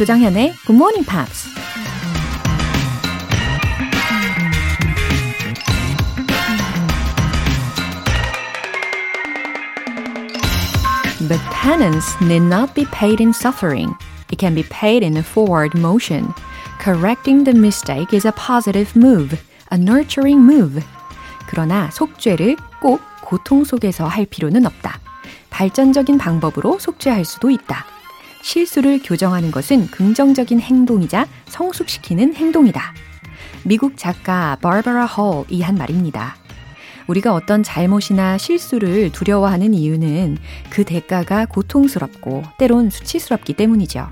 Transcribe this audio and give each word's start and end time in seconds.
조장현의 0.00 0.54
Good 0.64 0.76
Morning 0.76 1.06
Pops. 1.06 1.46
But 11.28 11.38
penance 11.52 12.16
need 12.22 12.44
not 12.44 12.74
be 12.74 12.86
paid 12.90 13.20
in 13.20 13.34
suffering. 13.34 13.94
It 14.32 14.38
can 14.38 14.54
be 14.54 14.62
paid 14.62 15.04
in 15.04 15.18
a 15.18 15.22
forward 15.22 15.78
motion. 15.78 16.32
Correcting 16.82 17.44
the 17.44 17.52
mistake 17.52 18.14
is 18.14 18.26
a 18.26 18.32
positive 18.32 18.96
move, 18.96 19.36
a 19.70 19.76
nurturing 19.76 20.40
move. 20.40 20.82
그러나 21.46 21.90
속죄를 21.90 22.56
꼭 22.80 23.02
고통 23.20 23.64
속에서 23.64 24.06
할 24.06 24.24
필요는 24.24 24.64
없다. 24.64 24.98
발전적인 25.50 26.16
방법으로 26.16 26.78
속죄할 26.78 27.26
수도 27.26 27.50
있다. 27.50 27.99
실수를 28.42 29.00
교정하는 29.02 29.50
것은 29.50 29.88
긍정적인 29.88 30.60
행동이자 30.60 31.26
성숙시키는 31.46 32.34
행동이다. 32.34 32.94
미국 33.64 33.96
작가 33.96 34.56
바바라 34.60 35.06
홀이 35.06 35.60
한 35.62 35.74
말입니다. 35.74 36.36
우리가 37.06 37.34
어떤 37.34 37.62
잘못이나 37.62 38.38
실수를 38.38 39.10
두려워하는 39.10 39.74
이유는 39.74 40.38
그 40.70 40.84
대가가 40.84 41.44
고통스럽고 41.44 42.44
때론 42.58 42.90
수치스럽기 42.90 43.54
때문이죠. 43.54 44.08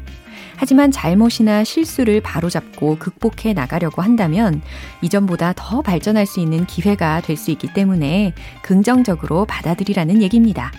하지만 0.56 0.90
잘못이나 0.90 1.62
실수를 1.62 2.20
바로잡고 2.20 2.98
극복해 2.98 3.52
나가려고 3.52 4.02
한다면 4.02 4.60
이전보다 5.02 5.52
더 5.54 5.82
발전할 5.82 6.26
수 6.26 6.40
있는 6.40 6.66
기회가 6.66 7.20
될 7.20 7.36
수 7.36 7.52
있기 7.52 7.72
때문에 7.72 8.34
긍정적으로 8.62 9.44
받아들이라는 9.44 10.20
얘기입니다. 10.20 10.72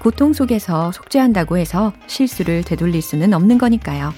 고통 0.00 0.32
속에서 0.32 0.92
속죄한다고 0.92 1.58
해서 1.58 1.92
실수를 2.06 2.62
되돌릴 2.62 3.02
수는 3.02 3.34
없는 3.34 3.58
거니까요. 3.58 4.12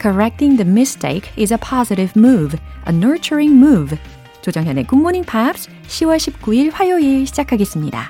Correcting 0.00 0.56
the 0.56 0.68
mistake 0.68 1.30
is 1.38 1.52
a 1.52 1.58
positive 1.58 2.12
move, 2.16 2.58
a 2.88 2.94
nurturing 2.94 3.54
move. 3.56 3.96
조정현의 4.42 4.86
Good 4.88 5.00
Morning 5.00 5.26
Pops 5.28 5.70
10월 5.86 6.16
19일 6.16 6.72
화요일 6.72 7.26
시작하겠습니다. 7.26 8.08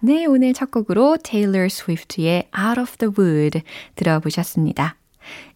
네, 0.00 0.26
오늘 0.26 0.52
첫 0.52 0.70
곡으로 0.70 1.16
Taylor 1.16 1.66
Swift의 1.66 2.48
Out 2.56 2.80
of 2.80 2.96
the 2.98 3.12
Wood 3.18 3.62
들어보셨습니다. 3.96 4.96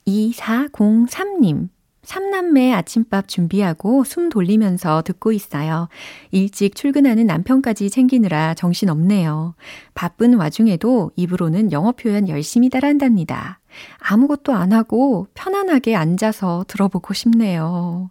2403님. 0.06 1.68
삼남매 2.02 2.72
아침밥 2.72 3.28
준비하고 3.28 4.02
숨 4.04 4.28
돌리면서 4.28 5.02
듣고 5.02 5.32
있어요. 5.32 5.88
일찍 6.32 6.74
출근하는 6.74 7.26
남편까지 7.26 7.90
챙기느라 7.90 8.54
정신 8.54 8.88
없네요. 8.88 9.54
바쁜 9.94 10.34
와중에도 10.34 11.12
입으로는 11.14 11.70
영어 11.70 11.92
표현 11.92 12.28
열심히 12.28 12.70
따라한답니다. 12.70 13.60
아무것도 14.00 14.52
안 14.52 14.72
하고 14.72 15.28
편안하게 15.34 15.94
앉아서 15.94 16.64
들어보고 16.66 17.14
싶네요. 17.14 18.10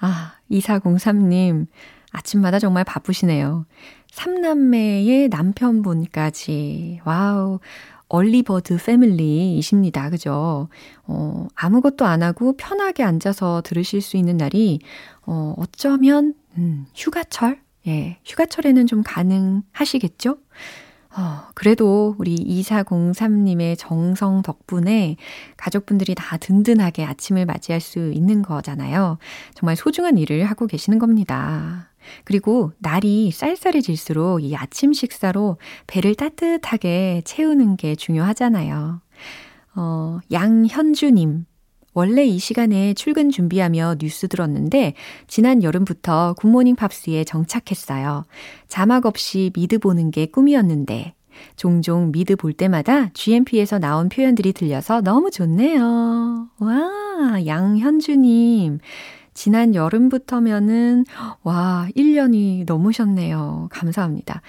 아, 0.00 0.34
2403님. 0.50 1.66
아침마다 2.10 2.58
정말 2.58 2.84
바쁘시네요. 2.84 3.66
삼남매의 4.10 5.28
남편분까지. 5.28 7.00
wow. 7.04 7.60
early 8.08 8.47
bird 8.47 8.78
family이십니다. 8.84 10.10
그죠? 10.10 10.68
어, 11.06 11.46
아무것도 11.54 12.04
안 12.04 12.22
하고 12.22 12.56
편하게 12.56 13.02
앉아서 13.02 13.62
들으실 13.64 14.00
수 14.00 14.16
있는 14.16 14.36
날이, 14.36 14.80
어, 15.26 15.54
어쩌면, 15.58 16.34
음, 16.56 16.86
휴가철? 16.94 17.60
예, 17.86 18.18
휴가철에는 18.24 18.86
좀 18.86 19.02
가능하시겠죠? 19.04 20.38
어, 21.16 21.48
그래도 21.54 22.14
우리 22.18 22.36
2403님의 22.36 23.76
정성 23.78 24.42
덕분에 24.42 25.16
가족분들이 25.56 26.14
다 26.14 26.36
든든하게 26.36 27.04
아침을 27.04 27.46
맞이할 27.46 27.80
수 27.80 28.12
있는 28.12 28.42
거잖아요. 28.42 29.18
정말 29.54 29.74
소중한 29.76 30.18
일을 30.18 30.44
하고 30.44 30.66
계시는 30.66 30.98
겁니다. 30.98 31.87
그리고 32.24 32.72
날이 32.78 33.30
쌀쌀해질수록 33.30 34.42
이 34.42 34.54
아침 34.56 34.92
식사로 34.92 35.58
배를 35.86 36.14
따뜻하게 36.14 37.22
채우는 37.24 37.76
게 37.76 37.94
중요하잖아요. 37.94 39.00
어, 39.76 40.18
양현주님. 40.32 41.46
원래 41.94 42.24
이 42.24 42.38
시간에 42.38 42.94
출근 42.94 43.30
준비하며 43.30 43.96
뉴스 43.98 44.28
들었는데 44.28 44.94
지난 45.26 45.62
여름부터 45.62 46.34
Good 46.38 46.52
Morning 46.52 46.76
Pops에 46.76 47.24
정착했어요. 47.24 48.24
자막 48.68 49.04
없이 49.04 49.50
미드 49.54 49.78
보는 49.78 50.12
게 50.12 50.26
꿈이었는데 50.26 51.14
종종 51.56 52.12
미드 52.12 52.36
볼 52.36 52.52
때마다 52.52 53.10
GMP에서 53.14 53.78
나온 53.78 54.08
표현들이 54.08 54.52
들려서 54.52 55.00
너무 55.00 55.30
좋네요. 55.30 56.48
와, 56.58 57.46
양현주님. 57.46 58.78
지난 59.38 59.76
여름부터면은, 59.76 61.04
와, 61.44 61.86
1년이 61.96 62.64
넘으셨네요. 62.66 63.68
감사합니다. 63.70 64.42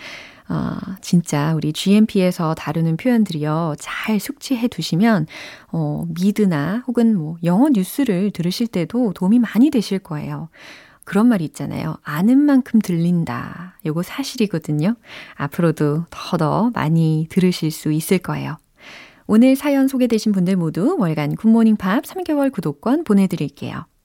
아, 0.48 0.80
진짜 1.00 1.54
우리 1.54 1.72
GMP에서 1.72 2.56
다루는 2.56 2.98
표현들이요. 2.98 3.76
잘 3.78 4.20
숙지해 4.20 4.68
두시면, 4.68 5.28
어, 5.72 6.06
미드나 6.20 6.84
혹은 6.88 7.16
뭐 7.16 7.38
영어 7.44 7.70
뉴스를 7.70 8.32
들으실 8.32 8.66
때도 8.66 9.14
도움이 9.14 9.38
많이 9.38 9.70
되실 9.70 10.00
거예요. 10.00 10.50
그런 11.04 11.28
말이 11.28 11.46
있잖아요. 11.46 11.98
아는 12.02 12.40
만큼 12.40 12.82
들린다. 12.82 13.78
요거 13.86 14.02
사실이거든요. 14.02 14.96
앞으로도 15.36 16.06
더더 16.10 16.72
많이 16.74 17.28
들으실 17.30 17.70
수 17.70 17.92
있을 17.92 18.18
거예요. 18.18 18.58
오늘 19.28 19.56
사연 19.56 19.88
소개되신 19.88 20.32
분들 20.32 20.56
모두 20.56 20.96
월간 20.98 21.36
Good 21.36 21.50
Morning 21.50 21.76
Pops 21.76 22.06
3개월 22.06 22.52
구독권 22.52 23.04
보내드릴게요. 23.04 23.86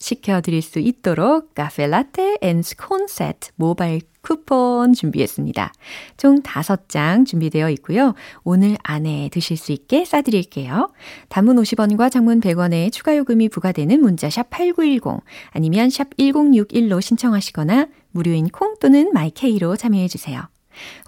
시켜드릴 0.00 0.62
수 0.62 0.80
있도록 0.80 1.54
카페 1.54 1.86
라떼 1.86 2.38
and 2.40 2.62
스콘 2.62 3.06
세트 3.06 3.50
모바일 3.54 4.00
쿠폰 4.22 4.92
준비했습니다. 4.92 5.72
총 6.16 6.42
5장 6.42 7.24
준비되어 7.26 7.70
있고요. 7.70 8.14
오늘 8.42 8.76
안에 8.82 9.30
드실 9.32 9.56
수 9.56 9.72
있게 9.72 10.04
싸드릴게요. 10.04 10.92
단문 11.28 11.56
50원과 11.56 12.10
장문 12.10 12.40
100원의 12.40 12.92
추가 12.92 13.16
요금이 13.16 13.48
부과되는 13.48 14.00
문자 14.00 14.28
샵 14.28 14.50
8910 14.50 15.22
아니면 15.50 15.90
샵 15.90 16.10
1061로 16.16 17.00
신청하시거나 17.00 17.88
무료인 18.10 18.48
콩 18.48 18.74
또는 18.80 19.12
My 19.12 19.38
K로 19.38 19.76
참여해 19.76 20.08
주세요. 20.08 20.42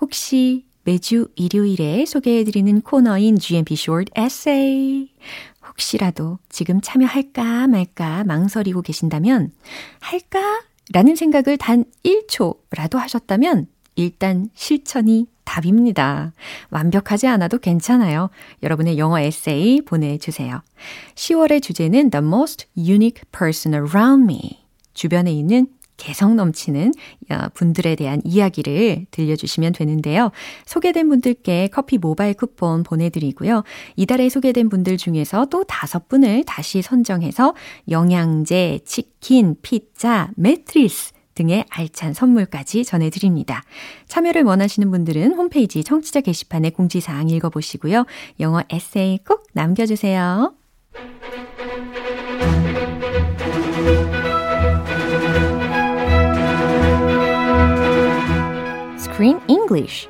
혹시 0.00 0.64
매주 0.84 1.28
일요일에 1.36 2.04
소개해드리는 2.06 2.80
코너인 2.80 3.38
GMP 3.38 3.74
Short 3.74 4.10
Essay. 4.18 5.08
혹시라도 5.82 6.38
지금 6.48 6.80
참여할까 6.80 7.66
말까 7.66 8.24
망설이고 8.24 8.82
계신다면, 8.82 9.52
할까? 10.00 10.62
라는 10.92 11.16
생각을 11.16 11.58
단 11.58 11.84
1초라도 12.04 12.96
하셨다면, 12.96 13.66
일단 13.96 14.48
실천이 14.54 15.26
답입니다. 15.44 16.32
완벽하지 16.70 17.26
않아도 17.26 17.58
괜찮아요. 17.58 18.30
여러분의 18.62 18.96
영어 18.96 19.18
에세이 19.18 19.82
보내주세요. 19.82 20.62
10월의 21.14 21.62
주제는 21.62 22.10
The 22.10 22.24
most 22.24 22.66
unique 22.76 23.22
person 23.32 23.74
around 23.74 24.32
me. 24.32 24.62
주변에 24.94 25.32
있는 25.32 25.66
개성 26.02 26.34
넘치는 26.34 26.92
어, 27.30 27.36
분들에 27.54 27.94
대한 27.94 28.20
이야기를 28.24 29.06
들려주시면 29.12 29.72
되는데요. 29.72 30.32
소개된 30.66 31.08
분들께 31.08 31.68
커피 31.68 31.96
모바일 31.96 32.34
쿠폰 32.34 32.82
보내드리고요. 32.82 33.62
이달에 33.94 34.28
소개된 34.28 34.68
분들 34.68 34.96
중에서 34.96 35.46
또 35.46 35.62
다섯 35.62 36.08
분을 36.08 36.42
다시 36.44 36.82
선정해서 36.82 37.54
영양제, 37.88 38.80
치킨, 38.84 39.54
피자, 39.62 40.30
매트리스 40.34 41.12
등의 41.34 41.64
알찬 41.70 42.14
선물까지 42.14 42.84
전해드립니다. 42.84 43.62
참여를 44.06 44.42
원하시는 44.42 44.90
분들은 44.90 45.34
홈페이지 45.34 45.84
청취자 45.84 46.20
게시판에 46.20 46.70
공지사항 46.70 47.30
읽어보시고요. 47.30 48.06
영어 48.40 48.62
에세이 48.68 49.20
꼭 49.24 49.46
남겨주세요. 49.52 50.52
Screen 59.21 59.39
English. 59.47 60.07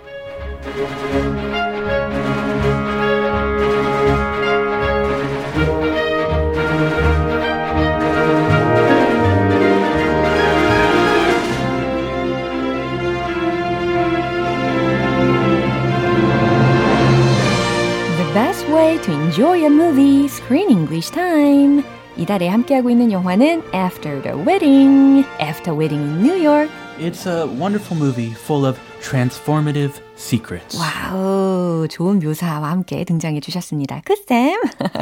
The 18.17 18.33
best 18.33 18.67
way 18.69 18.97
to 18.99 19.11
enjoy 19.11 19.65
a 19.65 19.69
movie, 19.69 20.27
Screen 20.29 20.69
English 20.69 21.11
time. 21.11 21.83
이달에 22.17 22.47
함께하고 22.47 22.89
있는 22.89 23.11
영화는 23.11 23.61
After 23.73 24.21
the 24.21 24.35
Wedding, 24.35 25.23
After 25.39 25.75
Wedding 25.77 26.01
in 26.01 26.23
New 26.23 26.35
York. 26.35 26.69
It's 26.99 27.27
a 27.27 27.45
wonderful 27.45 27.95
movie 27.95 28.31
full 28.33 28.65
of 28.65 28.79
transformative 29.01 30.01
secrets. 30.17 30.77
와우, 30.77 31.87
좋은 31.87 32.19
묘사와 32.19 32.71
함께 32.71 33.03
등장해 33.03 33.39
주셨습니다. 33.39 34.01
크쌤. 34.03 34.59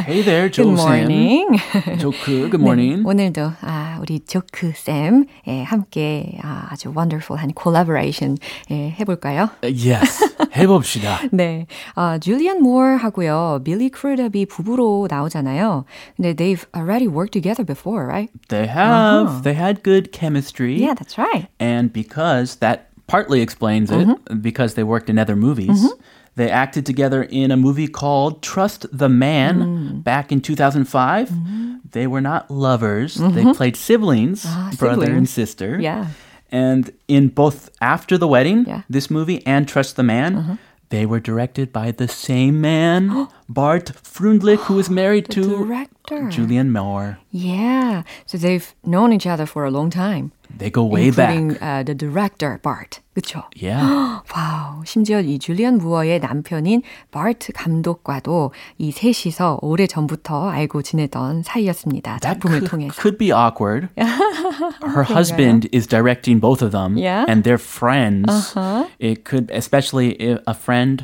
Hey 0.07 0.21
there, 0.23 0.49
Good 0.51 0.53
Joe 0.53 0.71
morning. 0.73 1.57
Sam. 1.73 1.97
조크, 1.99 2.49
good 2.51 2.57
morning. 2.61 3.01
네, 3.03 3.09
오늘도 3.09 3.53
아, 3.61 3.97
우리 4.01 4.19
조크 4.25 4.73
쌤 4.75 5.25
예, 5.47 5.63
함께 5.63 6.37
아, 6.43 6.67
아주 6.69 6.89
wonderful한 6.95 7.53
collaboration 7.57 8.37
예, 8.69 8.91
해볼까요? 8.99 9.49
Yes, 9.63 10.35
해봅시다. 10.55 11.21
네, 11.31 11.65
아, 11.95 12.17
줄리안 12.19 12.61
모어하고요, 12.61 13.61
빌리 13.63 13.89
크루더비 13.89 14.45
부부로 14.47 15.07
나오잖아요. 15.09 15.85
근데 16.17 16.33
they've 16.35 16.65
already 16.75 17.07
worked 17.07 17.31
together 17.31 17.63
before, 17.65 18.05
right? 18.05 18.29
They 18.49 18.67
have, 18.67 19.25
Uh-huh. 19.25 19.41
they 19.43 19.55
had 19.55 19.81
good 19.83 20.11
chemistry. 20.11 20.75
Yeah, 20.77 20.93
that's 20.93 21.17
right. 21.17 21.47
And 21.59 21.91
because 21.93 22.57
that 22.59 22.88
partly 23.10 23.40
explains 23.40 23.90
it, 23.90 24.06
mm-hmm. 24.06 24.38
because 24.38 24.74
they 24.74 24.84
worked 24.84 25.10
in 25.10 25.18
other 25.18 25.34
movies, 25.34 25.82
mm-hmm. 25.82 26.00
they 26.36 26.48
acted 26.48 26.86
together 26.86 27.24
in 27.24 27.50
a 27.50 27.56
movie 27.56 27.88
called 27.88 28.40
Trust 28.40 28.86
the 28.96 29.08
Man 29.08 29.54
mm. 29.58 30.04
back 30.04 30.30
in 30.30 30.40
2005. 30.40 31.28
Mm-hmm. 31.28 31.76
They 31.90 32.06
were 32.06 32.20
not 32.20 32.50
lovers, 32.50 33.16
they 33.16 33.52
played 33.52 33.76
siblings, 33.76 34.44
Ah, 34.46 34.72
brother 34.78 35.12
and 35.12 35.28
sister. 35.28 35.80
Yeah. 35.80 36.06
And 36.52 36.92
in 37.08 37.28
both 37.28 37.68
After 37.80 38.16
the 38.16 38.28
Wedding, 38.28 38.64
Yeah. 38.66 38.82
this 38.88 39.10
movie, 39.10 39.44
and 39.44 39.66
Trust 39.66 39.96
the 39.96 40.04
Man, 40.04 40.36
uh-huh. 40.36 40.56
they 40.90 41.04
were 41.04 41.18
directed 41.20 41.72
by 41.72 41.90
the 41.90 42.06
same 42.06 42.60
man, 42.60 43.26
Bart 43.48 43.92
Frundlich, 44.04 44.62
who 44.68 44.78
is 44.78 44.88
married 45.02 45.28
to 45.30 45.42
director. 45.42 46.30
Julian 46.30 46.70
Moore. 46.70 47.18
Yeah, 47.32 48.04
so 48.24 48.38
they've 48.38 48.72
known 48.84 49.12
each 49.12 49.26
other 49.26 49.46
for 49.46 49.64
a 49.64 49.70
long 49.70 49.90
time. 49.90 50.30
They 50.57 50.69
go 50.71 50.85
way 50.85 51.09
back. 51.11 51.35
including 51.35 51.57
uh, 51.61 51.83
the 51.83 51.93
director 51.95 52.59
Bart. 52.63 53.01
그쵸? 53.15 53.43
Yeah. 53.55 54.21
와우, 54.33 54.83
심지어 54.85 55.19
이 55.21 55.39
줄리안 55.39 55.77
무어의 55.77 56.19
남편인 56.19 56.81
바트 57.11 57.51
감독과도 57.53 58.51
이 58.77 58.91
셋이서 58.91 59.59
오래 59.61 59.87
전부터 59.87 60.49
알고 60.49 60.81
지내던 60.81 61.43
사이였습니다. 61.43 62.19
That 62.19 62.39
작품을 62.39 62.59
could, 62.59 62.69
통해서. 62.69 62.93
could 63.01 63.17
be 63.17 63.31
awkward. 63.31 63.89
Her 63.97 65.03
husband 65.03 65.67
is 65.73 65.87
directing 65.87 66.39
both 66.39 66.61
of 66.61 66.71
them, 66.71 66.97
Yeah. 66.97 67.25
and 67.27 67.43
they're 67.43 67.57
friends. 67.57 68.53
It 68.99 69.23
could, 69.25 69.49
especially 69.51 70.15
if 70.19 70.39
a 70.47 70.53
friend 70.53 71.03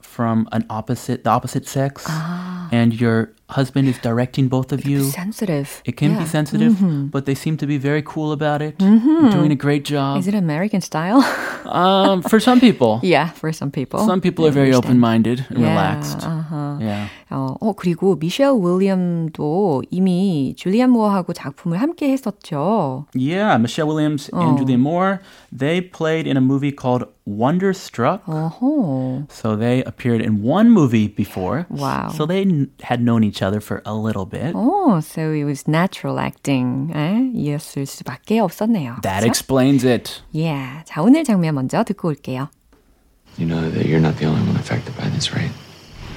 from 0.00 0.46
an 0.52 0.64
opposite, 0.68 1.24
the 1.24 1.30
opposite 1.30 1.66
sex, 1.66 2.06
and 2.70 2.92
your 3.00 3.32
husband 3.48 3.86
is 3.88 3.98
directing 4.00 4.48
both 4.48 4.72
of 4.72 4.84
you. 4.88 5.04
sensitive. 5.12 5.82
It 5.84 5.96
can 5.96 6.12
Yeah. 6.16 6.20
be 6.20 6.26
sensitive, 6.26 6.74
but 7.12 7.26
they 7.26 7.34
seem 7.36 7.56
to 7.60 7.66
be 7.66 7.76
very 7.76 8.02
cool 8.02 8.32
about 8.32 8.62
it. 8.62 8.78
Doing 8.78 9.52
a 9.52 9.58
great 9.58 9.84
job. 9.84 10.18
Is 10.18 10.26
it 10.26 10.34
American 10.34 10.80
style? 10.80 11.20
Um, 11.62 12.22
for 12.26 12.40
some 12.40 12.58
people, 12.58 12.98
yeah, 13.06 13.30
for 13.38 13.52
some 13.52 13.70
people. 13.70 14.00
some 14.04 14.20
people 14.20 14.44
are 14.44 14.50
very 14.54 14.74
open-minded 14.74 15.46
and 15.48 15.60
Yeah, 15.62 15.70
relaxed. 15.70 16.20
uh-huh. 16.26 16.80
Yeah. 16.82 17.06
어, 17.30 17.56
어, 17.60 17.72
그리고 17.76 18.16
미셸 18.18 18.58
윌리엄도 18.60 19.82
이미 19.90 20.54
줄리안 20.56 20.90
무어하고 20.90 21.32
작품을 21.32 21.78
함께 21.80 22.10
했었죠. 22.12 23.06
Yeah, 23.14 23.56
Michelle 23.58 23.86
Williams 23.88 24.28
and 24.32 24.58
Julianne 24.58 24.80
Moore, 24.80 25.20
they 25.52 25.80
played 25.80 26.26
in 26.26 26.36
a 26.36 26.40
movie 26.40 26.72
called 26.72 27.04
Wonderstruck. 27.24 28.22
어허. 28.26 29.26
So 29.30 29.56
they 29.56 29.82
appeared 29.84 30.20
in 30.20 30.42
one 30.42 30.70
movie 30.70 31.08
before. 31.08 31.66
Wow. 31.70 32.10
So 32.14 32.26
they 32.26 32.42
n- 32.42 32.70
had 32.82 33.00
known 33.02 33.22
each 33.24 33.35
other 33.42 33.60
for 33.60 33.82
a 33.84 33.94
little 33.94 34.24
bit. 34.26 34.52
Oh, 34.54 35.00
so 35.00 35.32
it 35.32 35.44
was 35.44 35.66
natural 35.68 36.18
acting. 36.18 36.90
에? 36.94 37.30
이었을 37.34 37.86
수밖에 37.86 38.38
없었네요. 38.40 38.96
That 39.02 39.22
그쵸? 39.24 39.26
explains 39.28 39.84
it. 39.84 40.22
Yeah. 40.32 40.84
자, 40.86 41.02
오늘 41.02 41.24
장면 41.24 41.54
먼저 41.54 41.82
듣고 41.84 42.08
올게요. 42.08 42.48
You 43.38 43.46
know 43.46 43.70
that 43.70 43.86
you're 43.86 44.00
not 44.00 44.16
the 44.18 44.26
only 44.26 44.42
one 44.46 44.56
affected 44.56 44.94
by 44.96 45.08
this, 45.10 45.32
right? 45.32 45.50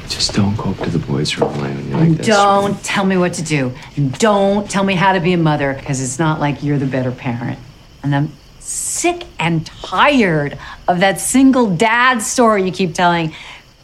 Just 0.07 0.33
don't 0.35 0.55
go 0.55 0.69
up 0.69 0.77
to 0.83 0.89
the 0.91 0.99
boys 0.99 1.31
who 1.31 1.45
rely 1.45 1.71
on 1.71 1.87
you 1.89 1.93
like 1.95 2.07
And 2.07 2.17
this. 2.19 2.27
don't 2.27 2.77
tell 2.83 3.05
me 3.05 3.17
what 3.17 3.33
to 3.35 3.43
do. 3.43 3.71
And 3.97 4.11
don't 4.19 4.69
tell 4.69 4.83
me 4.83 4.93
how 4.95 5.13
to 5.13 5.19
be 5.19 5.33
a 5.33 5.37
mother, 5.37 5.73
because 5.73 5.99
it's 6.01 6.19
not 6.19 6.39
like 6.39 6.61
you're 6.61 6.77
the 6.77 6.85
better 6.85 7.11
parent. 7.11 7.57
And 8.03 8.13
I'm 8.15 8.31
sick 8.59 9.23
and 9.39 9.65
tired 9.65 10.57
of 10.87 10.99
that 10.99 11.19
single 11.19 11.69
dad 11.75 12.21
story 12.21 12.63
you 12.65 12.71
keep 12.71 12.93
telling 12.93 13.33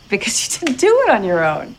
because 0.10 0.36
you 0.44 0.60
didn't 0.60 0.80
do 0.80 0.94
it 1.08 1.10
on 1.10 1.24
your 1.24 1.44
own. 1.44 1.76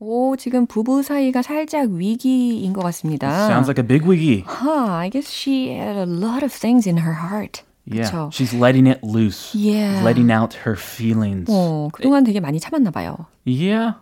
오, 0.00 0.36
지금 0.36 0.66
부부 0.66 1.02
사이가 1.02 1.42
살짝 1.42 1.90
위기인 1.90 2.72
것 2.72 2.82
같습니다. 2.82 3.46
Sounds 3.48 3.68
like 3.68 3.78
a 3.78 3.86
big 3.86 4.06
wiggy. 4.06 4.44
Huh, 4.46 4.90
I 4.90 5.08
guess 5.08 5.30
she 5.30 5.70
had 5.70 5.96
a 5.96 6.04
lot 6.04 6.42
of 6.44 6.52
things 6.52 6.86
in 6.86 6.98
her 6.98 7.14
heart. 7.14 7.62
Yeah. 7.86 8.10
그쵸? 8.10 8.30
She's 8.32 8.54
letting 8.54 8.86
it 8.86 9.02
loose. 9.02 9.54
Yeah. 9.54 10.02
Letting 10.02 10.30
out 10.30 10.54
her 10.64 10.76
feelings. 10.76 11.50
어, 11.50 11.88
그동안 11.92 12.24
되게 12.24 12.40
많이 12.40 12.58
참았나 12.58 12.90
봐요. 12.90 13.26
Yeah. 13.46 13.94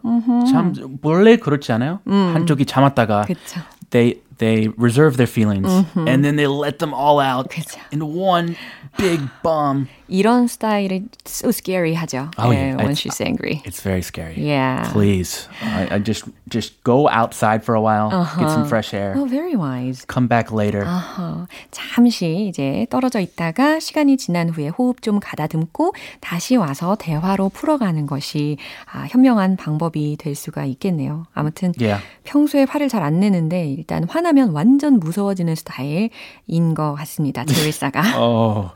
참 0.51 0.99
원래 1.03 1.37
그렇지 1.37 1.73
않아요? 1.73 2.01
한쪽이 2.07 2.65
참았다가 2.65 3.23
그쵸. 3.23 3.61
they 3.91 4.21
they 4.39 4.69
reserve 4.79 5.17
their 5.17 5.27
feelings 5.27 5.69
and 5.97 6.25
then 6.25 6.37
they 6.37 6.47
let 6.47 6.79
them 6.79 6.95
all 6.95 7.19
out 7.21 7.51
그쵸. 7.51 7.79
in 7.93 8.03
one 8.03 8.57
big 8.97 9.21
bomb. 9.43 9.89
이런 10.08 10.48
스타일이 10.48 11.04
so 11.26 11.50
scary 11.50 11.94
하죠. 11.96 12.32
Oh, 12.38 12.52
예, 12.54 12.72
yeah. 12.72 12.76
when 12.78 12.92
It's- 12.94 13.00
she's 13.02 13.20
angry. 13.22 13.62
It's 13.66 13.82
very 13.82 14.02
scary. 14.02 14.36
Yeah. 14.40 14.90
Please, 14.94 15.48
I, 15.62 15.96
I 15.96 16.00
just 16.04 16.26
just 16.50 16.82
go 16.84 17.10
outside 17.10 17.64
for 17.64 17.76
a 17.76 17.82
while, 17.82 18.10
get 18.40 18.50
some 18.50 18.66
fresh 18.68 18.94
air, 18.94 19.16
Oh, 19.18 19.26
very 19.28 19.56
wise. 19.56 20.06
come 20.08 20.28
back 20.28 20.52
later. 20.56 20.86
어허, 20.88 21.48
잠시 21.72 22.48
이제 22.48 22.88
떨어져 22.90 23.20
있다가 23.20 23.80
시간이 23.80 24.16
지난 24.18 24.48
후에 24.50 24.70
호흡 24.70 25.02
좀 25.02 25.20
가다듬고 25.20 25.94
다시 26.22 26.56
와서 26.56 26.96
대화로 26.98 27.50
풀어가는 27.50 28.06
것이 28.08 28.58
아, 28.92 29.06
현명한 29.10 29.58
방법이 29.58 30.16
될 30.18 30.36
수가 30.36 30.64
있겠네요. 30.66 31.26
아무튼 31.34 31.74
Yeah. 31.80 32.02
평소에 32.24 32.64
화를 32.64 32.88
잘 32.88 33.04
안 33.04 33.20
내는데 33.20 33.68
일단 33.68 34.06
화나면 34.10 34.50
완전 34.52 35.00
무서워지는 35.00 35.56
스타일인 35.56 36.74
것 36.76 36.96
같습니다. 36.96 37.46
제리사가. 37.46 38.18
Oh, 38.20 38.70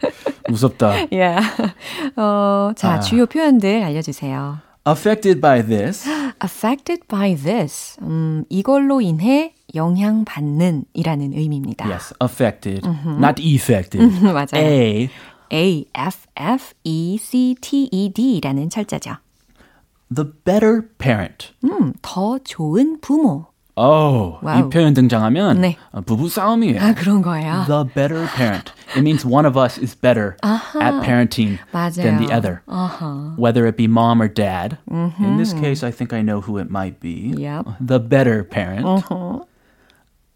무섭다. 0.50 1.07
Yeah. 1.21 1.73
어, 2.15 2.71
자, 2.75 3.00
주요 3.00 3.25
표현들 3.25 3.83
알려주세요. 3.83 4.59
Affected 4.88 5.39
by 5.39 5.62
this. 5.62 6.09
affected 6.44 7.07
by 7.07 7.35
this. 7.35 7.97
음, 8.01 8.45
이걸로 8.49 8.99
인해 8.99 9.54
영향받는 9.75 10.85
이라는 10.94 11.33
의미입니다. 11.33 11.87
Yes, 11.87 12.13
affected, 12.19 12.81
not 13.06 13.40
effected. 13.40 14.01
맞아요. 14.23 14.47
A. 14.56 15.09
A 15.54 15.85
F 15.94 16.25
F 16.35 16.73
E 16.83 17.18
C 17.19 17.56
T 17.61 17.90
E 17.92 18.11
D라는 18.11 18.69
철자죠. 18.69 19.18
The 20.13 20.30
better 20.44 20.81
parent. 20.97 21.54
음, 21.63 21.94
더 22.01 22.40
좋은 22.40 22.99
부모. 23.01 23.51
Oh, 23.81 24.39
이 24.41 24.46
와우. 24.46 24.70
표현 24.70 24.94
등장하면 24.94 25.60
네. 25.60 25.77
어, 25.93 26.01
부부 26.01 26.31
싸움이에요. 26.31 26.81
아, 26.81 26.94
그런 26.94 27.20
거예요. 27.20 27.65
The 27.67 27.84
better 27.84 28.27
parent. 28.34 28.72
It 28.96 29.03
means 29.03 29.27
one 29.27 29.44
of 29.44 29.58
us 29.58 29.77
is 29.77 29.94
better 29.94 30.36
at 30.43 31.05
parenting 31.05 31.58
맞아요. 31.72 32.03
than 32.03 32.17
the 32.17 32.32
other. 32.32 32.63
Uh-huh. 32.67 33.36
Whether 33.36 33.67
it 33.67 33.77
be 33.77 33.86
mom 33.86 34.22
or 34.22 34.29
dad. 34.29 34.79
In 34.89 35.36
this 35.36 35.53
case, 35.53 35.82
I 35.84 35.91
think 35.91 36.15
I 36.15 36.22
know 36.22 36.41
who 36.41 36.56
it 36.56 36.70
might 36.70 37.01
be. 37.01 37.34
Yep. 37.36 37.67
The 37.79 38.01
better 38.01 38.44
parent. 38.44 38.86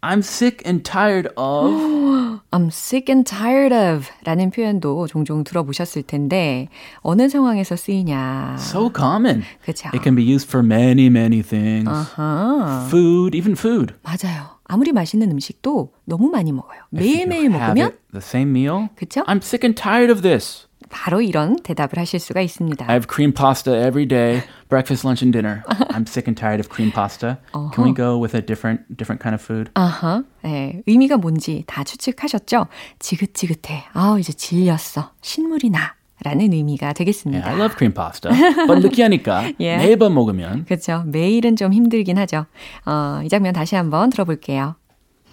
I'm 0.05 0.23
sick 0.23 0.63
and 0.65 0.83
tired 0.83 1.27
of. 1.37 2.41
I'm 2.51 2.69
sick 2.69 3.07
and 3.07 3.23
tired 3.23 3.71
of 3.71 4.09
라는 4.23 4.49
표현도 4.49 5.07
종종 5.07 5.43
들어보셨을 5.43 6.03
텐데 6.03 6.69
어느 7.01 7.29
상황에서 7.29 7.75
쓰이냐. 7.75 8.55
So 8.59 8.91
common. 8.93 9.43
그쵸? 9.63 9.89
It 9.93 10.01
can 10.01 10.15
be 10.15 10.23
used 10.23 10.49
for 10.49 10.65
many, 10.65 11.05
many 11.05 11.43
things. 11.43 11.87
아하. 11.87 12.87
Food, 12.87 13.37
even 13.37 13.53
food. 13.53 13.93
맞아요. 14.03 14.57
아무리 14.65 14.91
맛있는 14.91 15.29
음식도 15.31 15.93
너무 16.05 16.29
많이 16.29 16.51
먹어요. 16.51 16.79
If 16.95 17.05
you 17.05 17.27
매일매일 17.27 17.51
have 17.51 17.75
먹으면 17.75 17.87
it, 17.87 17.97
the 18.11 18.21
same 18.23 18.49
meal. 18.49 18.89
그쵸? 18.95 19.21
I'm 19.27 19.37
sick 19.37 19.63
and 19.63 19.79
tired 19.79 20.11
of 20.11 20.23
this. 20.23 20.65
바로 20.90 21.20
이런 21.20 21.56
대답을 21.56 21.98
하실 21.98 22.20
수가 22.20 22.40
있습니다. 22.40 22.84
I 22.88 22.94
have 22.94 23.06
cream 23.12 23.32
pasta 23.32 23.72
every 23.74 24.06
day, 24.06 24.42
breakfast, 24.68 25.06
lunch, 25.06 25.24
and 25.24 25.32
dinner. 25.36 25.62
I'm 25.90 26.06
sick 26.06 26.26
and 26.28 26.38
tired 26.38 26.60
of 26.60 26.68
cream 26.72 26.92
pasta. 26.92 27.38
Can 27.74 27.84
we 27.84 27.92
go 27.94 28.18
with 28.20 28.36
a 28.36 28.40
different, 28.44 28.82
different 28.96 29.20
kind 29.22 29.34
of 29.34 29.42
food? 29.42 29.70
아하. 29.74 30.22
네, 30.42 30.82
의미가 30.86 31.16
뭔지 31.18 31.64
다 31.66 31.84
추측하셨죠? 31.84 32.66
지긋지긋해. 32.98 33.84
아, 33.92 34.16
이제 34.18 34.32
질렸어. 34.32 35.12
신물이 35.22 35.70
나. 35.70 35.94
라는 36.24 36.50
의미가 36.52 36.86
Yeah, 36.86 36.98
되겠습니다. 36.98 37.46
I 37.46 37.54
love 37.56 37.76
cream 37.76 37.92
pasta, 37.92 38.30
but 38.66 38.80
느끼하니까 38.80 39.52
Yeah. 39.60 39.86
매번 39.86 40.14
먹으면 40.14 40.64
그렇죠. 40.64 41.02
매일은 41.06 41.56
좀 41.56 41.74
힘들긴 41.74 42.16
하죠. 42.16 42.46
어, 42.86 43.20
이 43.22 43.28
장면 43.28 43.52
다시 43.52 43.76
한번 43.76 44.08
들어볼게요. 44.08 44.76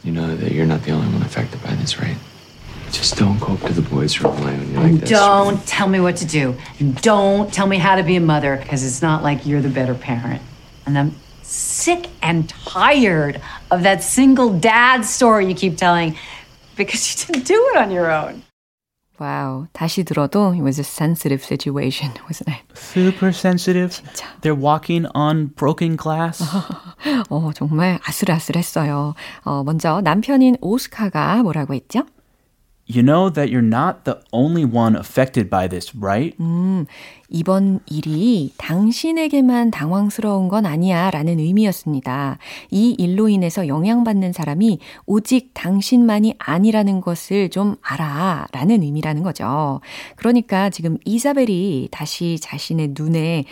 You 0.03 0.13
know 0.13 0.27
that 0.35 0.51
you're 0.53 0.67
not 0.67 0.83
the 0.83 0.91
only 0.91 1.07
one 1.07 1.23
affected 1.23 1.63
by 1.63 1.73
this, 1.77 1.97
right? 1.97 2.19
Just 2.92 3.16
don't 3.16 3.38
go 3.38 3.52
up 3.52 3.60
to 3.66 3.72
the 3.72 3.82
boys 3.82 4.14
who 4.14 4.28
rely 4.28 4.54
on 4.54 4.70
you 4.70 4.76
like 4.76 4.84
And 4.86 5.00
this. 5.02 5.10
don't 5.10 5.60
tell 5.66 5.88
me 5.88 6.00
what 6.00 6.16
to 6.16 6.26
do. 6.26 6.56
And 6.80 6.94
don't 7.02 7.52
tell 7.52 7.66
me 7.66 7.76
how 7.78 7.96
to 7.96 8.02
be 8.02 8.16
a 8.16 8.20
mother, 8.20 8.56
because 8.56 8.82
it's 8.84 9.02
not 9.02 9.22
like 9.22 9.44
you're 9.46 9.60
the 9.60 9.68
better 9.68 9.94
parent. 9.94 10.40
And 10.86 10.98
I'm 10.98 11.14
sick 11.42 12.08
and 12.22 12.48
tired 12.48 13.40
of 13.70 13.82
that 13.82 14.02
single 14.02 14.58
dad 14.58 15.04
story 15.04 15.46
you 15.48 15.54
keep 15.54 15.76
telling 15.76 16.16
because 16.76 17.02
you 17.12 17.26
didn't 17.26 17.46
do 17.46 17.60
it 17.72 17.76
on 17.76 17.90
your 17.90 18.10
own. 18.10 18.42
Wow. 19.20 19.66
다시 19.74 20.04
들어도 20.04 20.54
it 20.56 20.62
was 20.62 20.78
a 20.78 20.84
sensitive 20.84 21.42
situation, 21.44 22.12
wasn't 22.28 22.50
it? 22.50 22.62
Super 22.78 23.32
sensitive. 23.32 23.90
진짜. 23.90 24.24
They're 24.42 24.54
walking 24.54 25.06
on 25.14 25.48
broken 25.56 25.96
glass. 25.96 26.40
어, 27.28 27.50
정말 27.52 27.98
아슬아슬했어요. 28.04 29.14
어, 29.44 29.62
먼저 29.64 30.00
남편인 30.00 30.56
오스카가 30.60 31.42
뭐라고 31.42 31.74
했죠? 31.74 32.04
You 32.85 33.01
know 33.01 33.29
that 33.31 33.49
you're 33.49 33.65
not 33.65 34.03
the 34.03 34.19
only 34.33 34.65
one 34.65 34.97
affected 34.97 35.49
by 35.49 35.69
this, 35.69 35.93
right? 35.97 36.35
이번 37.29 37.79
일이 37.87 38.53
당신에게만 38.57 39.71
당황스러운 39.71 40.49
건 40.49 40.65
아니야 40.65 41.09
라는 41.09 41.39
의미였습니다. 41.39 42.37
이 42.71 42.93
일로 42.99 43.29
인해서 43.29 43.67
영향받는 43.67 44.33
사람이 44.33 44.79
오직 45.05 45.51
당신만이 45.53 46.35
아니라는 46.37 46.99
것을 46.99 47.49
좀 47.49 47.77
알아 47.81 48.47
라는 48.51 48.83
의미라는 48.83 49.23
거죠. 49.23 49.79
그러니까 50.17 50.69
지금 50.69 50.97
이사벨이 51.05 51.87
다시 51.89 52.37
자신의 52.39 52.95
눈에 52.99 53.45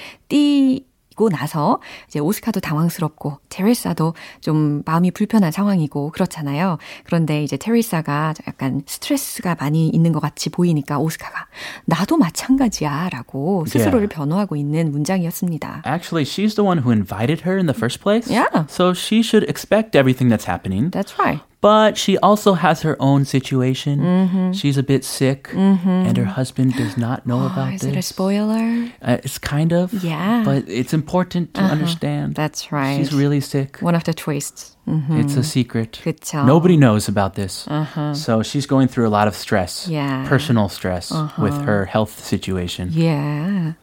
띄고 1.22 1.30
나서 1.30 1.80
이제 2.08 2.20
오스카도 2.20 2.60
당황스럽고 2.60 3.38
테레사도 3.50 4.16
좀 4.42 4.82
마음이 4.86 5.12
불편한 5.12 5.51
상황이고 5.51 6.10
그렇잖아요. 6.10 6.80
그런데 7.04 7.44
이제 7.44 7.58
테레사가 7.58 8.34
약간 8.48 8.82
스트레스가 8.88 9.56
많이 9.60 9.88
있는 9.90 10.12
것 10.12 10.20
같이 10.20 10.50
보이니까 10.50 10.98
오스카가 10.98 11.46
나도 11.86 12.18
마찬가지야라고 12.18 13.66
스스로를 13.68 14.01
Yeah. 14.01 14.16
변호하고 14.16 14.56
있는 14.56 14.92
문장이었습니다. 14.92 15.84
Actually, 15.86 16.25
she's 16.25 16.56
the 16.56 16.66
one 16.66 16.80
who 16.80 16.92
invited 16.92 17.42
her 17.46 17.56
in 17.56 17.68
the 17.68 17.78
first 17.78 18.01
place. 18.01 18.28
Yeah. 18.28 18.66
So 18.68 18.94
she 18.94 19.22
should 19.22 19.48
expect 19.48 19.96
everything 19.96 20.28
that's 20.30 20.50
happening. 20.50 20.90
That's 20.90 21.13
right. 21.20 21.42
But 21.62 21.96
she 21.96 22.18
also 22.18 22.53
has 22.53 22.82
her 22.82 22.98
own 23.00 23.24
situation. 23.24 24.00
Mm-hmm. 24.00 24.51
She's 24.53 24.77
a 24.80 24.84
bit 24.84 25.06
sick, 25.06 25.50
mm-hmm. 25.50 25.88
and 25.88 26.18
her 26.18 26.25
husband 26.25 26.74
does 26.74 26.98
not 26.98 27.27
know 27.27 27.39
oh, 27.44 27.46
about 27.46 27.74
is 27.74 27.82
this. 27.82 27.89
Is 27.91 27.96
it 27.96 28.00
a 28.00 28.01
spoiler? 28.01 28.89
Uh, 29.00 29.18
it's 29.24 29.38
kind 29.38 29.72
of. 29.72 29.94
Yeah. 30.03 30.41
But 30.44 30.68
it's 30.68 30.91
important 30.91 31.53
to 31.53 31.62
uh-huh. 31.62 31.72
understand. 31.72 32.34
That's 32.34 32.72
right. 32.72 32.98
She's 32.98 33.13
really 33.13 33.41
sick. 33.41 33.77
One 33.77 33.94
of 33.94 34.03
the 34.06 34.13
twists. 34.13 34.75
Mm-hmm. 34.88 35.20
It's 35.20 35.38
a 35.38 35.44
secret. 35.44 36.00
그쵸. 36.03 36.44
Nobody 36.46 36.77
knows 36.77 37.08
about 37.08 37.36
this. 37.36 37.68
Uh-huh. 37.68 38.15
So 38.15 38.41
she's 38.41 38.65
going 38.65 38.88
through 38.88 39.08
a 39.08 39.13
lot 39.13 39.27
of 39.27 39.36
stress, 39.36 39.88
yeah. 39.88 40.25
personal 40.27 40.68
stress 40.68 41.12
uh-huh. 41.12 41.44
with 41.44 41.53
her 41.62 41.86
health 41.86 42.20
situation. 42.20 42.89
Yeah. 42.91 43.74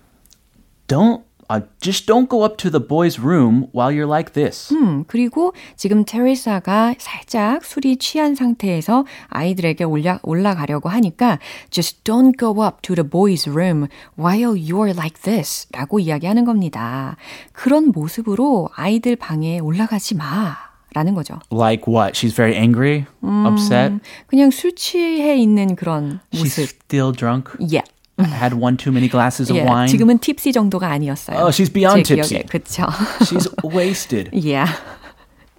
Don't 0.88 1.22
uh, 1.49 1.59
just 1.81 2.07
don't 2.07 2.29
go 2.29 2.43
up 2.43 2.57
to 2.57 2.69
the 2.71 2.79
boys' 2.79 3.19
room 3.19 3.67
while 3.73 3.91
you're 3.91 4.07
like 4.09 4.31
this. 4.33 4.73
음, 4.73 5.03
그리고 5.07 5.53
지금 5.75 6.05
테레사가 6.05 6.95
살짝 6.97 7.65
술이 7.65 7.97
취한 7.97 8.33
상태에서 8.33 9.05
아이들에게 9.27 9.83
올라, 9.83 10.19
올라가려고 10.23 10.87
하니까 10.89 11.39
just 11.69 12.03
don't 12.05 12.37
go 12.39 12.63
up 12.63 12.81
to 12.81 12.95
the 12.95 13.07
boys' 13.07 13.47
room 13.47 13.87
while 14.17 14.55
you're 14.55 14.95
like 14.95 15.21
this 15.23 15.67
라고 15.73 15.99
이야기하는 15.99 16.45
겁니다. 16.45 17.17
그런 17.51 17.91
모습으로 17.91 18.69
아이들 18.75 19.15
방에 19.17 19.59
올라가지 19.59 20.15
마 20.15 20.55
라는 20.95 21.13
거죠. 21.15 21.39
Like 21.51 21.91
what? 21.91 22.13
She's 22.13 22.33
very 22.35 22.55
angry, 22.55 23.05
upset. 23.23 23.99
그냥 24.27 24.51
술 24.51 24.75
취해 24.75 25.35
있는 25.37 25.75
그런 25.75 26.19
She's 26.31 26.39
모습. 26.39 26.69
still 26.85 27.11
drunk. 27.11 27.51
Yeah. 27.59 27.83
Had 28.19 28.53
one 28.53 28.77
too 28.77 28.91
many 28.91 29.07
glasses 29.09 29.49
of 29.49 29.57
Yeah, 29.57 29.65
wine. 29.67 29.87
지금은 29.87 30.19
tipsy 30.19 30.51
정도가 30.53 30.87
아니었어요. 30.89 31.37
Oh, 31.39 31.49
she's 31.49 31.71
beyond 31.73 32.03
제 32.05 32.15
tipsy. 32.15 32.37
기억에. 32.37 32.45
그쵸. 32.47 32.85
She's 33.25 33.49
wasted. 33.63 34.29
yeah. 34.33 34.69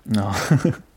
No. 0.07 0.31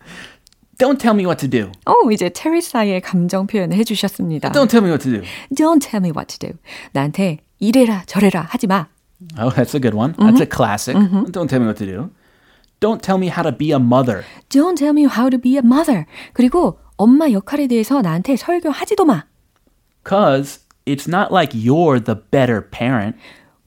Don't 0.77 1.00
tell 1.00 1.16
me 1.16 1.25
what 1.25 1.39
to 1.39 1.48
do. 1.50 1.72
어, 1.86 1.94
이제 2.12 2.30
테레사의 2.30 3.01
감정 3.01 3.48
표현을 3.48 3.75
해주셨습니다. 3.77 4.51
Don't 4.51 4.70
tell 4.70 4.84
me 4.84 4.92
what 4.92 5.01
to 5.04 5.12
do. 5.12 5.25
Don't 5.51 5.82
tell 5.82 6.00
me 6.00 6.12
what 6.12 6.27
to 6.38 6.38
do. 6.38 6.58
나한테 6.94 7.39
이래라 7.60 8.04
저래라 8.06 8.42
하지 8.50 8.68
마. 8.68 8.86
Oh, 9.39 9.50
that's 9.50 9.74
a 9.74 9.80
good 9.82 9.96
one. 9.98 10.13
That's 10.13 10.39
a 10.39 10.46
classic. 10.46 10.96
Don't 11.32 11.50
tell 11.50 11.60
me 11.60 11.66
what 11.66 11.77
to 11.84 11.86
do. 11.88 12.12
Don't 12.80 13.01
tell 13.01 13.18
me 13.18 13.30
how 13.34 13.42
to 13.42 13.51
be 13.51 13.72
a 13.74 13.80
mother. 13.80 14.24
Don't 14.50 14.77
tell 14.77 14.94
me 14.94 15.08
how 15.10 15.30
to 15.32 15.39
be 15.42 15.58
a 15.58 15.63
mother. 15.66 16.06
그리고 16.34 16.77
엄마 16.96 17.32
역할에 17.32 17.66
대해서 17.66 18.04
나한테 18.04 18.36
설교하지도 18.36 19.06
마. 19.06 19.24
Cause 20.08 20.60
it's 20.87 21.09
not 21.09 21.33
like 21.33 21.55
you're 21.55 22.01
the 22.01 22.17
better 22.31 22.61
parent. 22.61 23.17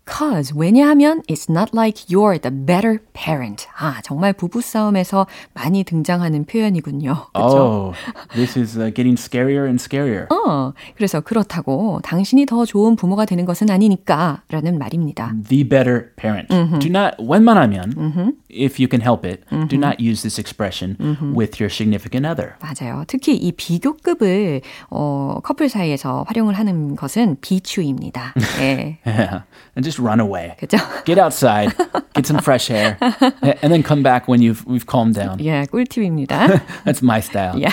Cause 0.07 0.53
왜냐하면 0.55 1.23
it's 1.27 1.49
not 1.49 1.73
like 1.73 2.05
you're 2.07 2.37
the 2.37 2.51
better 2.51 2.99
parent. 3.13 3.65
아 3.75 4.01
정말 4.03 4.33
부부 4.33 4.61
싸움에서 4.61 5.25
많이 5.55 5.83
등장하는 5.83 6.45
표현이군요. 6.45 7.25
그렇죠? 7.33 7.57
Oh, 7.57 7.93
this 8.35 8.55
is 8.55 8.77
uh, 8.77 8.93
getting 8.93 9.17
scarier 9.17 9.65
and 9.65 9.81
scarier. 9.81 10.27
어, 10.29 10.73
그래서 10.95 11.21
그렇다고 11.21 12.01
당신이 12.03 12.45
더 12.45 12.65
좋은 12.65 12.95
부모가 12.95 13.25
되는 13.25 13.45
것은 13.45 13.71
아니니까라는 13.71 14.77
말입니다. 14.77 15.33
The 15.49 15.67
better 15.67 16.11
parent. 16.17 16.49
Do 16.79 16.87
not 16.87 17.15
웬만하면 17.17 18.35
if 18.54 18.78
you 18.80 18.88
can 18.88 19.00
help 19.00 19.24
it, 19.24 19.44
do 19.68 19.76
not 19.76 20.00
use 20.00 20.22
this 20.22 20.38
expression 20.38 20.96
with 21.34 21.60
your 21.60 21.70
significant 21.70 22.26
other. 22.26 22.56
맞아요. 22.60 23.04
특히 23.06 23.36
이 23.36 23.52
비교급을 23.52 24.62
어, 24.90 25.40
커플 25.42 25.68
사이에서 25.68 26.24
활용을 26.28 26.54
하는 26.54 26.96
것은 26.96 27.36
비추입니다. 27.40 28.34
예. 28.60 28.98
Yeah. 29.04 29.42
And 29.76 29.84
just 29.84 29.98
run 29.98 30.20
away. 30.20 30.56
그죠? 30.58 30.78
Get 31.04 31.18
outside, 31.18 31.74
get 32.14 32.26
some 32.26 32.40
fresh 32.40 32.70
air, 32.70 32.96
and 33.62 33.72
then 33.72 33.82
come 33.82 34.02
back 34.02 34.28
when 34.28 34.40
you've 34.40 34.64
we've 34.66 34.86
calmed 34.86 35.14
down. 35.14 35.38
예, 35.40 35.66
꿀팁입니다. 35.70 36.46
That's 36.84 37.02
my 37.02 37.20
style. 37.20 37.58
예. 37.60 37.68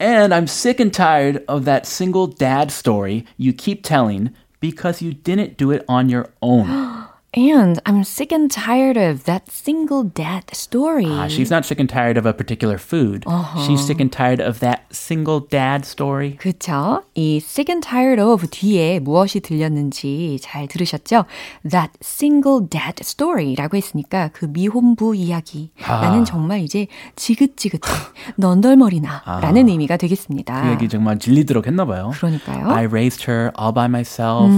And 0.00 0.34
I'm 0.34 0.46
sick 0.48 0.80
and 0.80 0.92
tired 0.92 1.44
of 1.46 1.64
that 1.64 1.86
single 1.86 2.26
dad 2.26 2.72
story 2.72 3.24
you 3.36 3.52
keep 3.52 3.84
telling 3.84 4.30
because 4.60 5.00
you 5.00 5.12
didn't 5.12 5.56
do 5.56 5.70
it 5.70 5.84
on 5.88 6.08
your 6.08 6.28
own. 6.42 6.66
And 7.37 7.79
I'm 7.85 8.03
sick 8.03 8.31
and 8.33 8.49
tired 8.49 8.97
of 8.97 9.25
that 9.25 9.51
single 9.51 10.01
dad 10.01 10.45
story. 10.53 11.05
Ah, 11.05 11.27
she's 11.27 11.51
not 11.51 11.65
sick 11.65 11.79
and 11.79 11.87
tired 11.87 12.17
of 12.17 12.25
a 12.25 12.33
particular 12.33 12.79
food. 12.79 13.25
She's 13.63 13.85
sick 13.85 14.01
and 14.01 14.11
tired 14.11 14.41
of 14.41 14.59
that 14.61 14.85
single 14.91 15.41
dad 15.47 15.85
story. 15.85 16.35
그쵸? 16.39 17.03
이 17.13 17.37
sick 17.37 17.69
and 17.71 17.87
tired 17.87 18.19
of 18.19 18.47
뒤에 18.49 18.97
무엇이 18.97 19.39
들렸는지 19.39 20.39
잘 20.41 20.67
들으셨죠? 20.67 21.25
That 21.69 21.91
single 22.01 22.67
dad 22.67 22.95
story라고 23.01 23.77
했으니까 23.77 24.31
그 24.33 24.45
미혼부 24.45 25.15
이야기. 25.15 25.69
나는 25.85 26.25
정말 26.25 26.61
이제 26.61 26.87
지긋지긋해. 27.15 27.93
넌덜머리나. 28.37 29.21
라는 29.43 29.69
의미가 29.69 29.97
되겠습니다. 29.97 30.63
그 30.63 30.69
얘기 30.71 30.89
정말 30.89 31.19
질리도록 31.19 31.67
했나 31.67 31.85
봐요. 31.85 32.09
그러니까요. 32.15 32.67
I 32.71 32.85
raised 32.85 33.29
her 33.29 33.51
all 33.59 33.71
by 33.71 33.85
myself. 33.85 34.49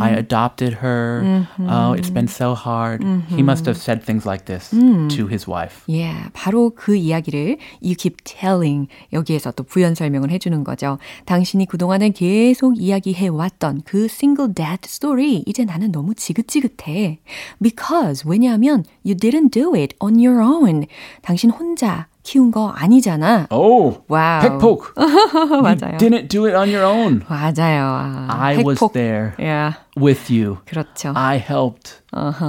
I 0.00 0.12
adopted 0.16 0.78
her. 0.82 1.46
Oh, 1.60 1.92
it's 1.92 2.13
been 2.14 2.28
so 2.28 2.54
hard. 2.54 3.02
He 3.28 3.42
must 3.42 3.66
have 3.66 3.76
said 3.76 4.02
things 4.04 4.24
like 4.24 4.46
this 4.46 4.70
to 4.70 5.26
his 5.28 5.48
wife. 5.50 5.82
예, 5.90 6.12
바로 6.32 6.70
그 6.74 6.94
이야기를 6.96 7.58
you 7.82 7.94
keep 7.98 8.22
telling 8.24 8.88
여기에서 9.12 9.50
또 9.52 9.64
부연 9.64 9.94
설명을 9.94 10.30
해주는 10.30 10.64
거죠. 10.64 10.98
당신이 11.26 11.66
그동안에 11.66 12.10
계속 12.10 12.78
이야기해 12.78 13.28
왔던 13.28 13.82
그 13.84 14.04
single 14.06 14.54
dad 14.54 14.80
story 14.84 15.42
이제 15.46 15.64
나는 15.64 15.92
너무 15.92 16.14
지긋지긋해. 16.14 17.18
Because 17.60 18.24
왜냐하면 18.26 18.84
you 19.04 19.14
didn't 19.16 19.50
do 19.50 19.74
it 19.74 19.94
on 20.00 20.14
your 20.14 20.40
own. 20.42 20.86
당신 21.22 21.50
혼자 21.50 22.06
키운 22.22 22.50
거 22.50 22.68
아니잖아. 22.70 23.48
Oh, 23.50 24.00
wow. 24.08 24.58
You 24.94 25.62
맞아요. 25.62 25.98
didn't 25.98 26.28
do 26.28 26.46
it 26.46 26.56
on 26.56 26.70
your 26.70 26.82
own. 26.84 27.22
맞아요. 27.28 27.84
아, 27.84 28.26
I 28.30 28.56
was 28.64 28.78
팩폭. 28.78 28.92
there 28.94 29.34
Yeah, 29.38 29.74
with 29.96 30.30
you. 30.30 30.58
그렇죠. 30.66 31.12
I 31.14 31.38
helped. 31.38 32.00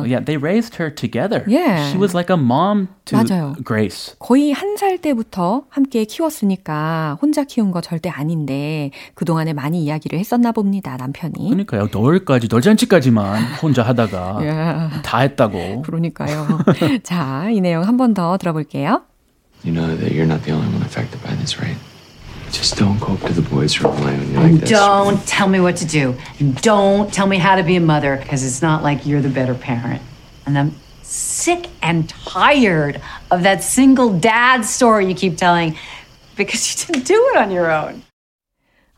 Yeah, 0.05 0.19
they 0.23 0.37
raised 0.37 0.75
her 0.75 0.89
together. 0.93 1.43
Yeah. 1.47 1.89
She 1.89 1.97
was 1.97 2.13
like 2.13 2.29
a 2.29 2.37
mom 2.37 2.89
to 3.05 3.17
맞아요. 3.17 3.55
Grace. 3.63 4.15
거의 4.19 4.51
한 4.53 4.77
살 4.77 4.97
때부터 4.99 5.63
함께 5.69 6.05
키웠으니까 6.05 7.17
혼자 7.21 7.43
키운 7.43 7.71
거 7.71 7.81
절대 7.81 8.09
아닌데 8.09 8.91
그동안에 9.15 9.53
많이 9.53 9.83
이야기를 9.83 10.19
했었나 10.19 10.51
봅니다, 10.51 10.97
남편이. 10.97 11.49
그러니까요. 11.49 11.87
돌까지 11.91 12.47
돌잔치까지만 12.51 13.43
혼자 13.61 13.83
하다가 13.83 14.39
예, 14.43 15.01
다 15.01 15.19
했다고. 15.19 15.81
그러니까요. 15.81 16.59
자, 17.03 17.49
이 17.49 17.61
내용 17.61 17.83
한 17.83 17.97
번 17.97 18.13
더 18.13 18.37
들어볼게요. 18.37 19.01
You 19.63 19.73
know 19.73 19.87
that 19.97 20.13
you're 20.13 20.29
not 20.29 20.43
the 20.43 20.53
only 20.53 20.69
one 20.69 20.83
affected 20.85 21.19
by 21.23 21.35
this, 21.37 21.57
right? 21.59 21.79
Just 22.51 22.77
don't 22.77 22.99
go 22.99 23.13
up 23.13 23.21
to 23.21 23.33
the 23.33 23.41
boys' 23.41 23.79
room 23.81 23.99
when 24.03 24.31
you're 24.31 24.41
like 24.41 24.61
this. 24.61 24.69
don't 24.69 25.25
tell 25.27 25.47
me 25.47 25.59
what 25.59 25.77
to 25.77 25.85
do. 25.85 26.15
And 26.39 26.59
don't 26.61 27.13
tell 27.13 27.27
me 27.27 27.37
how 27.37 27.55
to 27.55 27.63
be 27.63 27.75
a 27.75 27.81
mother 27.81 28.17
because 28.17 28.45
it's 28.45 28.61
not 28.61 28.83
like 28.83 29.05
you're 29.05 29.21
the 29.21 29.29
better 29.29 29.53
parent. 29.53 30.01
And 30.45 30.57
I'm 30.57 30.75
sick 31.01 31.67
and 31.81 32.09
tired 32.09 33.01
of 33.31 33.43
that 33.43 33.63
single 33.63 34.17
dad 34.17 34.65
story 34.65 35.07
you 35.07 35.15
keep 35.15 35.37
telling 35.37 35.77
because 36.35 36.71
you 36.71 36.93
didn't 36.93 37.07
do 37.07 37.31
it 37.33 37.37
on 37.37 37.51
your 37.51 37.71
own. 37.71 38.03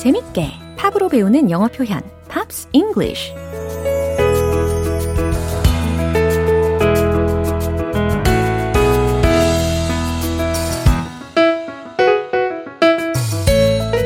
재밌게 0.00 0.48
팝으로 0.78 1.10
배우는 1.10 1.50
영어 1.50 1.68
표현 1.68 2.00
Pops 2.26 2.68
English 2.72 3.34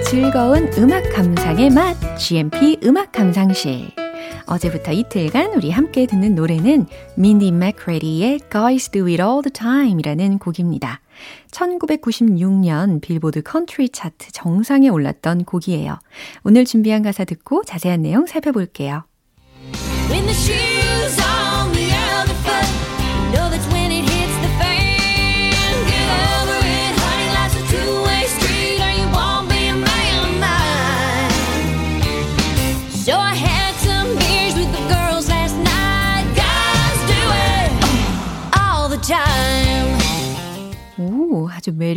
즐거운 0.05 0.69
음악 0.79 1.09
감상의 1.13 1.71
맛 1.71 1.97
GMP 2.19 2.81
음악 2.83 3.13
감상실 3.13 3.93
어제부터 4.47 4.91
이틀간 4.91 5.53
우리 5.55 5.71
함께 5.71 6.07
듣는 6.07 6.35
노래는 6.35 6.87
민디 7.15 7.53
맥크레디의 7.53 8.41
Guys 8.51 8.91
Do 8.91 9.07
It 9.07 9.23
All 9.23 9.43
The 9.43 9.53
Time 9.53 10.01
이라는 10.01 10.41
곡입니다. 10.41 11.04
1996년 11.51 13.01
빌보드 13.01 13.43
컨트리 13.43 13.91
차트 13.91 14.33
정상에 14.33 14.89
올랐던 14.89 15.45
곡이에요. 15.45 15.99
오늘 16.45 16.65
준비한 16.65 17.03
가사 17.03 17.25
듣고 17.25 17.65
자세한 17.65 18.03
내용 18.03 18.27
살펴볼게요. 18.27 19.05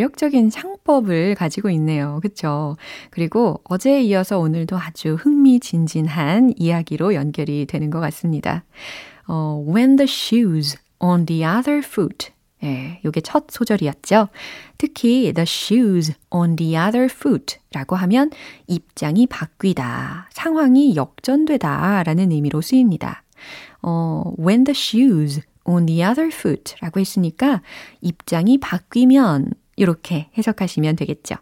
매력적인 0.08 0.50
창법을 0.50 1.36
가지고 1.36 1.70
있네요. 1.72 2.20
그쵸? 2.22 2.78
그리고 3.10 3.60
어제에 3.66 4.02
이어서 4.04 4.40
오늘도 4.40 4.78
아주 4.78 5.16
흥미진진한 5.16 6.54
이야기로 6.58 7.14
연결이 7.14 7.66
되는 7.66 7.90
것 7.90 8.00
같습니다. 8.00 8.64
어, 9.28 9.64
When 9.68 9.98
the 9.98 10.08
shoes 10.10 10.78
on 11.00 11.26
the 11.26 11.44
other 11.44 11.80
foot. 11.84 12.32
예, 12.64 13.00
요게 13.06 13.22
첫 13.22 13.46
소절이었죠. 13.52 14.30
특히 14.78 15.32
the 15.34 15.44
shoes 15.44 16.14
on 16.32 16.56
the 16.56 16.76
other 16.76 17.06
foot 17.06 17.58
라고 17.72 17.96
하면 17.96 18.32
입장이 18.66 19.28
바뀌다, 19.28 20.28
상황이 20.32 20.96
역전되다 20.96 22.04
라는 22.04 22.32
의미로 22.32 22.62
쓰입니다. 22.62 23.24
어, 23.84 24.34
when 24.40 24.64
the 24.64 24.76
shoes 24.76 25.42
on 25.66 25.86
the 25.86 26.02
other 26.02 26.30
foot 26.34 26.76
라고 26.82 27.00
했으니까 27.00 27.62
입장이 28.02 28.58
바뀌면 28.58 29.52
이렇게 29.78 30.30
해석하시면 30.38 30.98
되겠죠. 30.98 31.36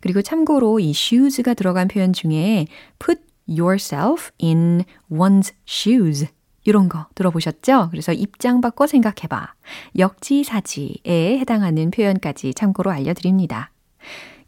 그리고 0.00 0.22
참고로 0.22 0.80
이 0.80 0.90
shoes가 0.90 1.54
들어간 1.54 1.88
표현 1.88 2.14
중에 2.14 2.66
put 2.98 3.20
yourself 3.46 4.30
in 4.42 4.84
one's 5.10 5.52
shoes 5.68 6.26
이런 6.64 6.88
거 6.88 7.06
들어보셨죠? 7.14 7.88
그래서 7.90 8.12
입장 8.12 8.60
바꿔 8.60 8.86
생각해봐. 8.86 9.54
역지사지에 9.98 11.38
해당하는 11.38 11.90
표현까지 11.90 12.54
참고로 12.54 12.90
알려드립니다. 12.90 13.70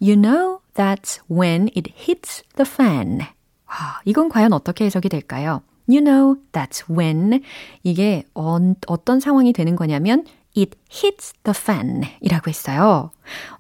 You 0.01 0.21
know 0.21 0.61
that's 0.75 1.21
when 1.31 1.69
it 1.77 1.91
hits 1.97 2.43
the 2.57 2.69
fan. 2.69 3.21
아, 3.67 4.01
이건 4.05 4.29
과연 4.29 4.53
어떻게 4.53 4.85
해석이 4.85 5.09
될까요? 5.09 5.63
You 5.89 6.05
know 6.05 6.37
that's 6.53 6.89
when 6.91 7.43
이게 7.83 8.25
어, 8.35 8.59
어떤 8.87 9.21
상황이 9.21 9.53
되는 9.53 9.75
거냐면 9.75 10.25
it 10.57 10.77
hits 10.91 11.33
the 11.45 11.55
fan 11.57 12.03
이라고 12.21 12.49
했어요. 12.49 13.11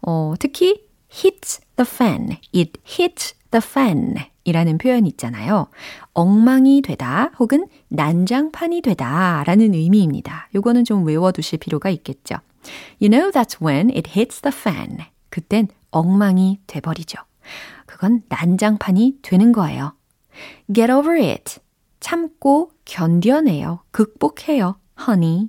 어, 0.02 0.35
특히 0.38 0.87
hits 1.12 1.61
the 1.76 1.87
fan, 1.87 2.38
it 2.55 2.81
hits 2.87 3.35
the 3.50 3.62
fan 3.64 4.16
이라는 4.44 4.78
표현이 4.78 5.09
있잖아요. 5.11 5.68
엉망이 6.14 6.83
되다 6.83 7.31
혹은 7.38 7.66
난장판이 7.88 8.83
되다 8.83 9.44
라는 9.46 9.74
의미입니다. 9.74 10.48
요거는 10.55 10.85
좀 10.85 11.07
외워두실 11.07 11.59
필요가 11.59 11.90
있겠죠. 11.90 12.37
You 13.00 13.11
know 13.11 13.31
that's 13.31 13.61
when 13.61 13.90
it 13.90 14.11
hits 14.18 14.40
the 14.40 14.55
fan. 14.57 14.98
그땐 15.31 15.68
엉망이 15.90 16.61
돼버리죠. 16.66 17.18
그건 17.87 18.22
난장판이 18.28 19.18
되는 19.22 19.52
거예요. 19.52 19.94
Get 20.72 20.90
over 20.90 21.20
it. 21.20 21.61
참고 22.00 22.72
견뎌내요. 22.85 23.81
극복해요. 23.90 24.76
Honey. 25.00 25.48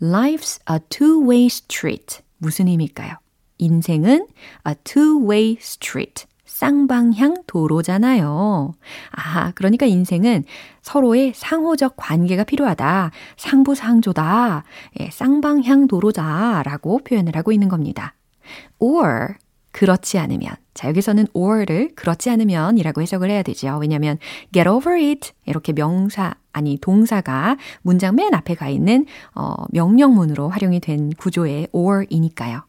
Life's 0.00 0.60
a 0.70 0.78
two-way 0.88 1.46
street. 1.46 2.20
무슨 2.38 2.68
의미일까요? 2.68 3.14
인생은 3.58 4.26
a 4.68 4.74
two-way 4.84 5.56
street. 5.60 6.26
쌍방향 6.44 7.42
도로잖아요. 7.46 8.74
아, 9.10 9.52
그러니까 9.52 9.84
인생은 9.84 10.44
서로의 10.80 11.32
상호적 11.34 11.94
관계가 11.96 12.44
필요하다. 12.44 13.10
상부상조다. 13.36 14.64
예, 15.00 15.10
쌍방향 15.10 15.86
도로다. 15.86 16.62
라고 16.64 16.98
표현을 16.98 17.36
하고 17.36 17.52
있는 17.52 17.68
겁니다. 17.68 18.14
or 18.78 19.34
그렇지 19.72 20.18
않으면 20.18 20.54
자 20.72 20.88
여기서는 20.88 21.26
or를 21.34 21.90
그렇지 21.94 22.30
않으면 22.30 22.78
이라고 22.78 23.02
해석을 23.02 23.28
해야 23.28 23.42
되죠. 23.42 23.76
왜냐하면 23.78 24.18
get 24.52 24.66
over 24.66 24.98
it 24.98 25.32
이렇게 25.44 25.74
명사 25.74 26.34
아니 26.56 26.78
동사가 26.78 27.58
문장 27.82 28.16
맨 28.16 28.32
앞에 28.32 28.54
가 28.54 28.70
있는 28.70 29.04
어, 29.34 29.52
명령문으로 29.72 30.48
활용이 30.48 30.80
된 30.80 31.10
구조의 31.10 31.68
or이니까요. 31.72 32.62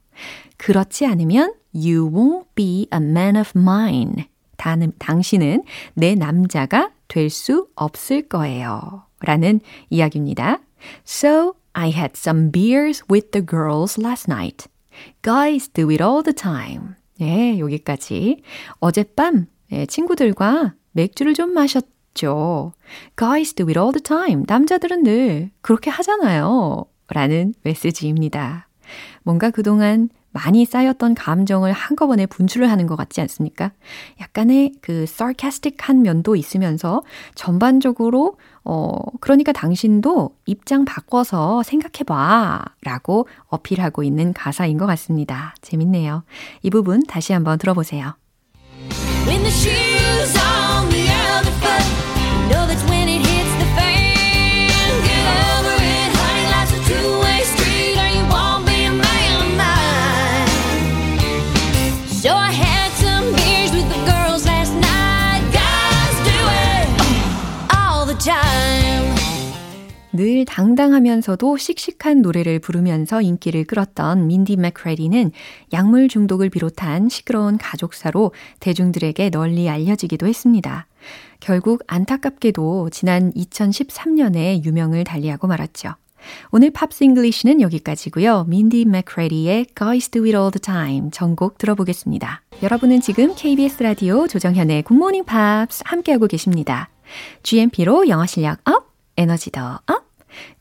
그렇지 0.58 1.06
않으면 1.06 1.54
you 1.73 2.12
won't 2.12 2.47
be 2.54 2.88
a 2.93 3.00
man 3.00 3.38
of 3.38 3.52
mine. 3.56 4.26
단, 4.58 4.91
당신은 5.00 5.63
내 5.93 6.15
남자가 6.15 6.91
될 7.08 7.30
수 7.30 7.67
없을 7.76 8.28
거예요. 8.28 9.04
라는 9.21 9.62
이야기입니다. 9.89 10.60
So 11.06 11.54
I 11.71 11.91
had 11.91 12.12
some 12.15 12.52
beers 12.52 13.04
with 13.10 13.32
the 13.32 13.45
girls 13.45 13.97
last 13.97 14.30
night. 14.30 14.67
Guys 15.21 15.69
do 15.69 15.89
it 15.89 16.04
all 16.04 16.21
the 16.21 16.34
time. 16.36 16.95
예, 17.21 17.58
여기까지. 17.58 18.41
어젯밤 18.80 19.47
예, 19.71 19.86
친구들과 19.86 20.73
맥주를 20.91 21.34
좀 21.34 21.54
마셨죠. 21.54 21.88
쉽죠. 22.17 22.73
Guys 23.15 23.53
do 23.53 23.67
it 23.67 23.80
all 23.80 23.93
the 23.93 24.01
time. 24.01 24.43
남자들은 24.47 25.03
늘 25.03 25.51
그렇게 25.62 25.89
하잖아요. 25.91 26.86
라는 27.10 27.53
메시지입니다. 27.63 28.67
뭔가 29.23 29.51
그동안 29.51 30.10
많이 30.32 30.65
쌓였던 30.65 31.15
감정을 31.15 31.71
한꺼번에 31.71 32.25
분출을 32.25 32.69
하는 32.69 32.86
것 32.86 32.95
같지 32.95 33.21
않습니까? 33.21 33.71
약간의 34.21 34.73
그 34.82 35.06
sarcastic한 35.08 36.03
면도 36.03 36.36
있으면서 36.36 37.01
전반적으로 37.34 38.36
어 38.63 38.91
그러니까 39.19 39.51
당신도 39.51 40.32
입장 40.45 40.86
바꿔서 40.86 41.63
생각해 41.63 42.03
봐라고 42.06 43.27
어필하고 43.47 44.03
있는 44.03 44.34
가사인 44.34 44.77
것 44.77 44.86
같습니다. 44.86 45.56
재밌네요. 45.62 46.23
이 46.62 46.69
부분 46.69 47.01
다시 47.08 47.34
한번 47.34 47.58
들어보세요. 47.58 48.13
늘 70.38 70.45
당당하면서도 70.45 71.58
씩씩한 71.58 72.21
노래를 72.21 72.60
부르면서 72.60 73.23
인기를 73.23 73.63
끌었던 73.63 74.28
민디 74.28 74.58
맥크레디는 74.58 75.32
약물 75.73 76.10
중독을 76.10 76.52
비롯한 76.52 77.10
시끄러운 77.10 77.58
가족사로 77.58 78.34
대중들에게 78.60 79.32
널리 79.32 79.67
알려지기도 79.67 80.28
했습니다. 80.28 80.86
결국 81.39 81.82
안타깝게도 81.88 82.91
지난 82.91 83.34
2013년에 83.34 84.63
유명을 84.63 85.06
달리하고 85.06 85.47
말았죠. 85.47 85.95
오늘 86.52 86.69
Pops 86.69 87.03
English는 87.06 87.60
여기까지고요. 87.62 88.43
민디 88.47 88.86
맥크레디의 88.86 89.65
Guys 89.76 90.10
Do 90.10 90.21
It 90.23 90.38
All 90.38 90.52
The 90.52 90.62
Time 90.62 91.10
전곡 91.10 91.58
들어보겠습니다. 91.58 92.43
여러분은 92.62 93.02
지금 93.02 93.34
KBS 93.36 93.82
라디오 93.82 94.28
조정현의 94.28 94.84
굿모닝 94.84 95.26
팝스 95.26 95.82
함께하고 95.86 96.28
계십니다. 96.28 96.89
GMP로 97.41 98.08
영어 98.08 98.28
실력 98.28 98.60
up, 98.69 98.93
에너지 99.17 99.50
더 99.50 99.80
up, 99.88 100.07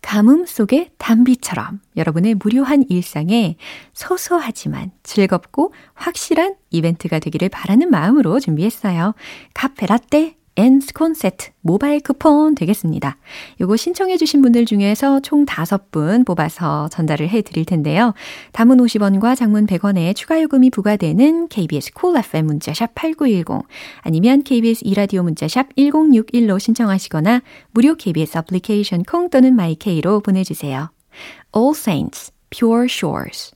가뭄 0.03 0.47
속의 0.47 0.91
단비처럼 0.99 1.81
여러분의 1.97 2.35
무료한 2.35 2.85
일상에 2.89 3.57
소소하지만 3.93 4.93
즐겁고 5.03 5.73
확실한 5.95 6.57
이벤트가 6.71 7.19
되기를 7.19 7.49
바라는 7.49 7.91
마음으로 7.91 8.41
준비했어요. 8.41 9.15
카페 9.55 9.87
라떼 9.87 10.37
and 10.57 10.81
스콘 10.81 11.15
세트 11.15 11.51
모바일 11.61 12.01
쿠폰 12.01 12.55
되겠습니다. 12.55 13.17
요거 13.61 13.77
신청해 13.77 14.17
주신 14.17 14.43
분들 14.43 14.65
중에서 14.65 15.21
총 15.21 15.45
5분 15.45 16.27
뽑아서 16.27 16.89
전달을 16.89 17.29
해 17.29 17.43
드릴 17.43 17.65
텐데요. 17.65 18.15
단문 18.53 18.79
50원과 18.79 19.37
장문 19.37 19.67
100원의 19.67 20.17
추가 20.17 20.41
요금이 20.41 20.71
부과되는 20.71 21.49
KBS 21.49 21.93
Cool 21.93 22.25
FM 22.25 22.47
문자샵 22.47 22.95
8910 22.95 23.67
아니면 24.01 24.43
KBS 24.43 24.83
2라디오 24.85 25.23
문자샵 25.23 25.75
1061로 25.77 26.59
신청하시거나 26.59 27.43
무료 27.73 27.95
KBS 27.95 28.39
애플리케이션 28.39 29.03
콩 29.03 29.29
또는 29.29 29.55
마이케이로 29.55 30.21
보내 30.21 30.45
주세요. 30.45 30.91
All 31.55 31.75
Saints 31.75 32.33
Pure 32.51 32.87
Shores 32.89 33.56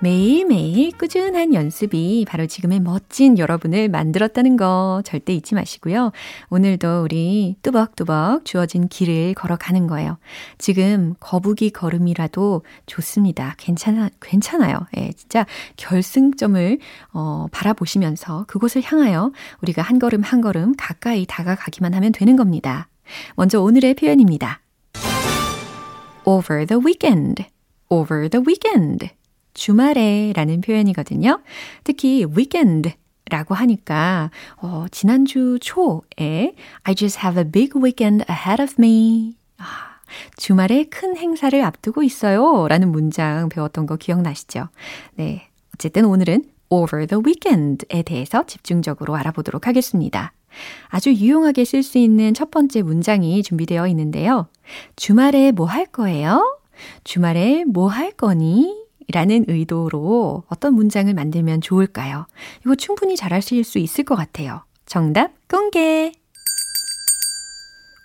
매일매일 0.00 0.92
꾸준한 0.92 1.54
연습이 1.54 2.26
바로 2.28 2.46
지금의 2.46 2.80
멋진 2.80 3.38
여러분을 3.38 3.88
만들었다는 3.88 4.58
거 4.58 5.00
절대 5.04 5.32
잊지 5.32 5.54
마시고요. 5.54 6.12
오늘도 6.50 7.02
우리 7.02 7.56
뚜벅뚜벅 7.62 8.44
주어진 8.44 8.88
길을 8.88 9.32
걸어가는 9.34 9.86
거예요. 9.86 10.18
지금 10.58 11.14
거북이 11.18 11.70
걸음이라도 11.70 12.62
좋습니다. 12.84 13.54
괜찮아, 13.56 14.10
괜찮아요. 14.20 14.80
예, 14.98 15.12
진짜 15.12 15.46
결승점을, 15.76 16.78
어, 17.14 17.46
바라보시면서 17.50 18.44
그곳을 18.48 18.82
향하여 18.84 19.32
우리가 19.62 19.80
한 19.80 19.98
걸음 19.98 20.22
한 20.22 20.42
걸음 20.42 20.74
가까이 20.76 21.24
다가가기만 21.26 21.94
하면 21.94 22.12
되는 22.12 22.36
겁니다. 22.36 22.88
먼저 23.34 23.62
오늘의 23.62 23.94
표현입니다. 23.94 24.60
over 26.26 26.66
the 26.66 26.84
weekend. 26.84 27.44
over 27.88 28.28
the 28.28 28.44
weekend. 28.46 29.08
주말에 29.56 30.32
라는 30.36 30.60
표현이거든요. 30.60 31.40
특히 31.82 32.24
weekend 32.24 32.92
라고 33.28 33.54
하니까, 33.54 34.30
어, 34.58 34.86
지난주 34.92 35.58
초에 35.60 36.54
I 36.84 36.94
just 36.94 37.18
have 37.24 37.42
a 37.42 37.50
big 37.50 37.72
weekend 37.76 38.24
ahead 38.30 38.62
of 38.62 38.74
me. 38.78 39.36
아, 39.58 39.64
주말에 40.36 40.84
큰 40.84 41.16
행사를 41.16 41.60
앞두고 41.64 42.04
있어요. 42.04 42.68
라는 42.68 42.92
문장 42.92 43.48
배웠던 43.48 43.86
거 43.86 43.96
기억나시죠? 43.96 44.68
네. 45.14 45.48
어쨌든 45.74 46.04
오늘은 46.04 46.44
over 46.68 47.06
the 47.06 47.20
weekend에 47.24 48.02
대해서 48.02 48.44
집중적으로 48.46 49.16
알아보도록 49.16 49.66
하겠습니다. 49.66 50.32
아주 50.88 51.12
유용하게 51.12 51.64
쓸 51.64 51.82
수 51.82 51.98
있는 51.98 52.32
첫 52.34 52.50
번째 52.50 52.82
문장이 52.82 53.42
준비되어 53.42 53.88
있는데요. 53.88 54.46
주말에 54.94 55.50
뭐 55.52 55.66
할 55.66 55.86
거예요? 55.86 56.60
주말에 57.04 57.64
뭐 57.64 57.88
할 57.88 58.12
거니? 58.12 58.85
라는 59.12 59.44
의도로 59.48 60.44
어떤 60.48 60.74
문장을 60.74 61.12
만들면 61.12 61.60
좋을까요? 61.60 62.26
이거 62.64 62.74
충분히 62.74 63.16
잘하실 63.16 63.64
수 63.64 63.78
있을 63.78 64.04
것 64.04 64.16
같아요. 64.16 64.64
정답 64.84 65.32
공개! 65.48 66.12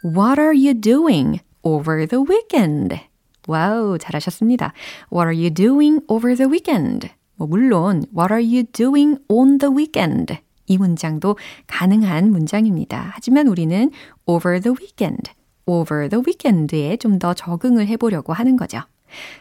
What 0.03 0.39
are 0.39 0.55
you 0.55 0.73
doing 0.73 1.41
over 1.63 2.07
the 2.07 2.23
weekend? 2.27 2.99
와우, 3.47 3.97
잘하셨습니다. 3.97 4.73
What 5.11 5.27
are 5.27 5.35
you 5.35 5.51
doing 5.53 6.01
over 6.07 6.35
the 6.35 6.49
weekend? 6.49 7.09
뭐 7.35 7.47
물론 7.47 8.03
What 8.15 8.33
are 8.33 8.43
you 8.43 8.63
doing 8.63 9.19
on 9.27 9.57
the 9.57 9.73
weekend? 9.73 10.37
이 10.67 10.77
문장도 10.77 11.37
가능한 11.67 12.31
문장입니다. 12.31 13.11
하지만 13.13 13.47
우리는 13.47 13.91
over 14.25 14.61
the 14.61 14.75
weekend, 14.79 15.31
over 15.65 16.07
the 16.09 16.23
weekend에 16.25 16.97
좀 16.97 17.19
더 17.19 17.33
적응을 17.33 17.87
해보려고 17.87 18.33
하는 18.33 18.55
거죠. 18.55 18.79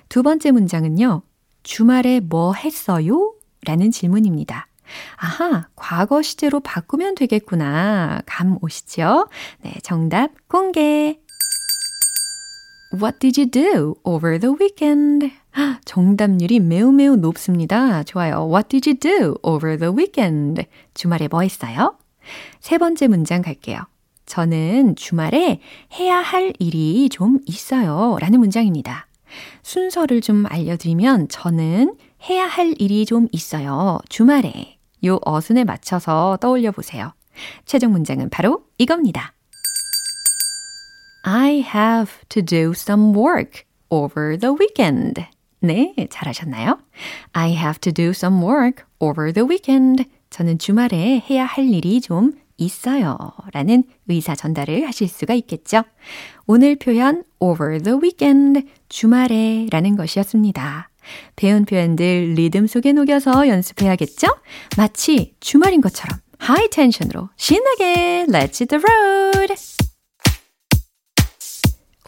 두 0.08 0.22
번째 0.22 0.50
문장은요. 0.50 1.22
주말에 1.62 2.20
뭐 2.20 2.54
했어요? 2.54 3.34
라는 3.66 3.90
질문입니다. 3.90 4.66
아하, 5.16 5.68
과거 5.76 6.22
시제로 6.22 6.60
바꾸면 6.60 7.14
되겠구나. 7.14 8.22
감 8.26 8.58
오시죠? 8.60 9.28
네, 9.62 9.74
정답 9.82 10.30
공개. 10.48 11.20
What 12.92 13.20
did 13.20 13.40
you 13.40 13.50
do 13.50 13.94
over 14.02 14.40
the 14.40 14.56
weekend? 14.58 15.30
정답률이 15.84 16.58
매우 16.58 16.90
매우 16.90 17.16
높습니다. 17.16 18.02
좋아요. 18.02 18.48
What 18.50 18.68
did 18.68 18.88
you 18.88 18.98
do 18.98 19.34
over 19.42 19.78
the 19.78 19.94
weekend? 19.94 20.64
주말에 20.94 21.28
뭐 21.28 21.42
했어요? 21.42 21.96
세 22.60 22.78
번째 22.78 23.06
문장 23.06 23.42
갈게요. 23.42 23.78
저는 24.26 24.96
주말에 24.96 25.60
해야 25.98 26.18
할 26.18 26.52
일이 26.58 27.08
좀 27.10 27.38
있어요. 27.46 28.16
라는 28.20 28.40
문장입니다. 28.40 29.06
순서를 29.62 30.20
좀 30.20 30.46
알려드리면 30.48 31.28
저는 31.28 31.96
해야 32.28 32.46
할 32.46 32.74
일이 32.78 33.06
좀 33.06 33.28
있어요. 33.32 33.98
주말에. 34.08 34.78
요 35.06 35.18
어순에 35.24 35.64
맞춰서 35.64 36.36
떠올려 36.40 36.72
보세요. 36.72 37.14
최종 37.64 37.92
문장은 37.92 38.28
바로 38.30 38.64
이겁니다. 38.78 39.32
I 41.22 41.64
have 41.74 42.12
to 42.28 42.42
do 42.42 42.70
some 42.70 43.16
work 43.16 43.64
over 43.88 44.38
the 44.38 44.54
weekend. 44.58 45.24
네, 45.60 45.94
잘하셨나요? 46.08 46.78
I 47.32 47.52
have 47.52 47.78
to 47.80 47.92
do 47.92 48.10
some 48.10 48.42
work 48.42 48.84
over 48.98 49.32
the 49.32 49.46
weekend. 49.46 50.04
저는 50.30 50.58
주말에 50.58 51.22
해야 51.28 51.44
할 51.44 51.68
일이 51.68 52.00
좀 52.00 52.32
있어요. 52.60 53.18
라는 53.52 53.82
의사 54.08 54.34
전달을 54.34 54.86
하실 54.86 55.08
수가 55.08 55.34
있겠죠. 55.34 55.82
오늘 56.46 56.76
표현 56.76 57.24
over 57.40 57.82
the 57.82 57.98
weekend, 58.00 58.62
주말에 58.88 59.66
라는 59.70 59.96
것이었습니다. 59.96 60.90
배운 61.36 61.64
표현들 61.64 62.34
리듬 62.34 62.66
속에 62.66 62.92
녹여서 62.92 63.48
연습해야겠죠? 63.48 64.28
마치 64.76 65.34
주말인 65.40 65.80
것처럼 65.80 66.18
하이 66.38 66.68
텐션으로 66.70 67.30
신나게 67.36 68.26
Let's 68.28 68.60
hit 68.60 68.66
the 68.66 68.82
road! 68.82 69.54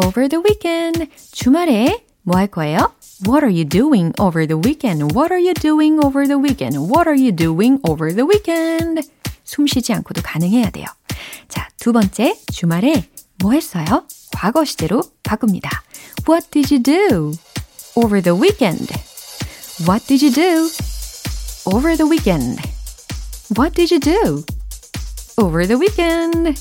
Over 0.05 0.29
the 0.29 0.43
weekend. 0.45 1.07
주말에 1.33 2.05
뭐 2.23 2.39
할 2.39 2.47
거예요? 2.47 2.93
What 3.27 3.45
are 3.45 3.53
you 3.53 3.65
doing 3.65 4.13
over 4.21 4.47
the 4.47 4.61
weekend? 4.61 5.15
What 5.15 5.33
are 5.33 5.41
you 5.41 5.55
doing 5.55 5.99
over 6.05 6.27
the 6.27 6.41
weekend? 6.41 6.79
What 6.79 7.09
are 7.09 7.19
you 7.19 7.31
doing 7.35 7.79
over 7.89 8.13
the 8.13 8.27
weekend? 8.27 9.03
숨 9.52 9.68
쉬지 9.68 9.94
않고도 9.94 10.22
가능해야 10.22 10.70
돼요. 10.72 10.86
자, 11.48 11.70
두 11.80 11.94
번째, 11.94 12.38
주말에 12.52 13.10
뭐 13.40 13.54
했어요? 13.54 14.06
과거 14.34 14.66
시제로 14.66 15.02
바꿉니다. 15.24 15.84
What 16.28 16.50
did 16.52 16.74
you 16.74 16.84
do 16.84 17.34
over 17.96 18.22
the 18.22 18.40
weekend? 18.40 18.94
What 19.88 20.06
did 20.08 20.24
you 20.26 20.34
do 20.34 20.70
over 21.66 21.96
the 21.96 22.10
weekend? 22.10 22.62
What 23.56 23.76
did 23.76 23.94
you 23.94 24.00
do 24.00 24.44
over 25.38 25.66
the 25.68 25.80
weekend? 25.80 26.54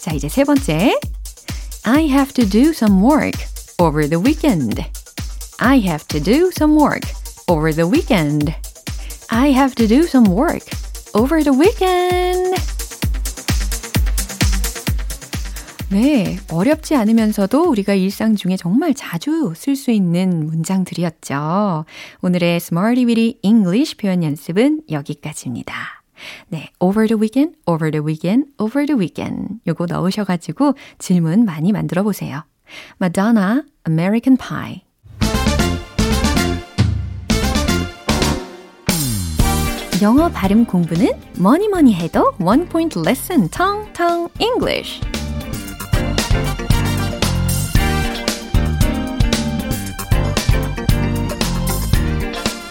자, 0.00 0.12
이제 0.12 0.28
세 0.28 0.44
번째. 0.44 0.98
I 1.84 2.08
have 2.08 2.32
to 2.34 2.48
do 2.48 2.70
some 2.70 3.02
work 3.02 3.36
over 3.78 4.08
the 4.08 4.20
weekend. 4.20 4.82
I 5.58 5.80
have 5.80 6.06
to 6.08 6.20
do 6.20 6.50
some 6.54 6.76
work 6.76 7.02
over 7.48 7.72
the 7.72 7.88
weekend. 7.88 8.54
I 9.30 9.52
have 9.52 9.74
to 9.76 9.86
do 9.86 10.06
some 10.06 10.28
work 10.30 10.64
over 11.17 11.43
the 11.43 11.57
weekend. 11.57 12.55
네, 15.89 16.37
어렵지 16.51 16.95
않으면서도 16.95 17.69
우리가 17.69 17.95
일상 17.95 18.35
중에 18.35 18.55
정말 18.55 18.93
자주 18.93 19.53
쓸 19.55 19.75
수 19.75 19.89
있는 19.89 20.45
문장들이었죠. 20.45 21.85
오늘의 22.21 22.57
Smarty 22.57 23.05
Weedy 23.05 23.39
English 23.41 23.97
표현 23.97 24.23
연습은 24.23 24.83
여기까지입니다. 24.91 25.73
네, 26.49 26.69
over 26.79 27.07
the 27.07 27.19
weekend, 27.19 27.57
over 27.65 27.89
the 27.89 28.05
weekend, 28.05 28.51
over 28.59 28.85
the 28.85 28.99
weekend. 28.99 29.59
요거 29.65 29.87
넣으셔가지고 29.87 30.73
질문 30.99 31.45
많이 31.45 31.71
만들어 31.71 32.03
보세요. 32.03 32.43
Madonna, 33.01 33.63
American 33.87 34.37
Pie. 34.37 34.86
영어 40.01 40.29
발음 40.29 40.65
공부는 40.65 41.09
뭐니 41.39 41.69
뭐니 41.69 41.95
해도 41.95 42.31
원 42.39 42.67
포인트 42.69 42.99
레슨 42.99 43.49
텅텅 43.49 44.29
English. 44.39 45.01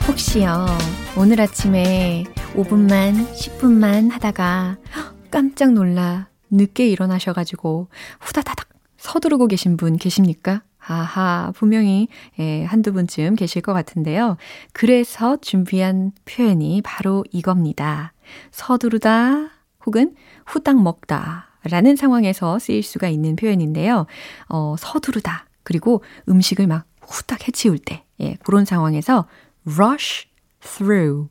혹시요, 0.06 0.66
오늘 1.16 1.40
아침에 1.40 2.24
5분만, 2.54 3.28
10분만 3.34 4.12
하다가 4.12 4.76
깜짝 5.30 5.72
놀라 5.72 6.28
늦게 6.50 6.86
일어나셔가지고 6.88 7.88
후다다닥 8.20 8.68
서두르고 8.98 9.48
계신 9.48 9.76
분 9.76 9.96
계십니까? 9.96 10.62
아하, 10.88 11.52
분명히 11.56 12.08
예, 12.38 12.64
한두 12.64 12.92
분쯤 12.92 13.34
계실 13.34 13.60
것 13.60 13.72
같은데요. 13.72 14.36
그래서 14.72 15.36
준비한 15.40 16.12
표현이 16.24 16.82
바로 16.82 17.24
이겁니다. 17.32 18.12
서두르다 18.52 19.50
혹은 19.84 20.14
후딱 20.46 20.80
먹다 20.80 21.48
라는 21.64 21.96
상황에서 21.96 22.58
쓰일 22.58 22.82
수가 22.82 23.08
있는 23.08 23.34
표현인데요. 23.34 24.06
어, 24.48 24.76
서두르다 24.78 25.46
그리고 25.64 26.02
음식을 26.28 26.66
막 26.68 26.86
후딱 27.02 27.48
해치울 27.48 27.78
때 27.78 28.04
예, 28.20 28.36
그런 28.44 28.64
상황에서 28.64 29.26
rush 29.68 30.28
through, 30.60 31.28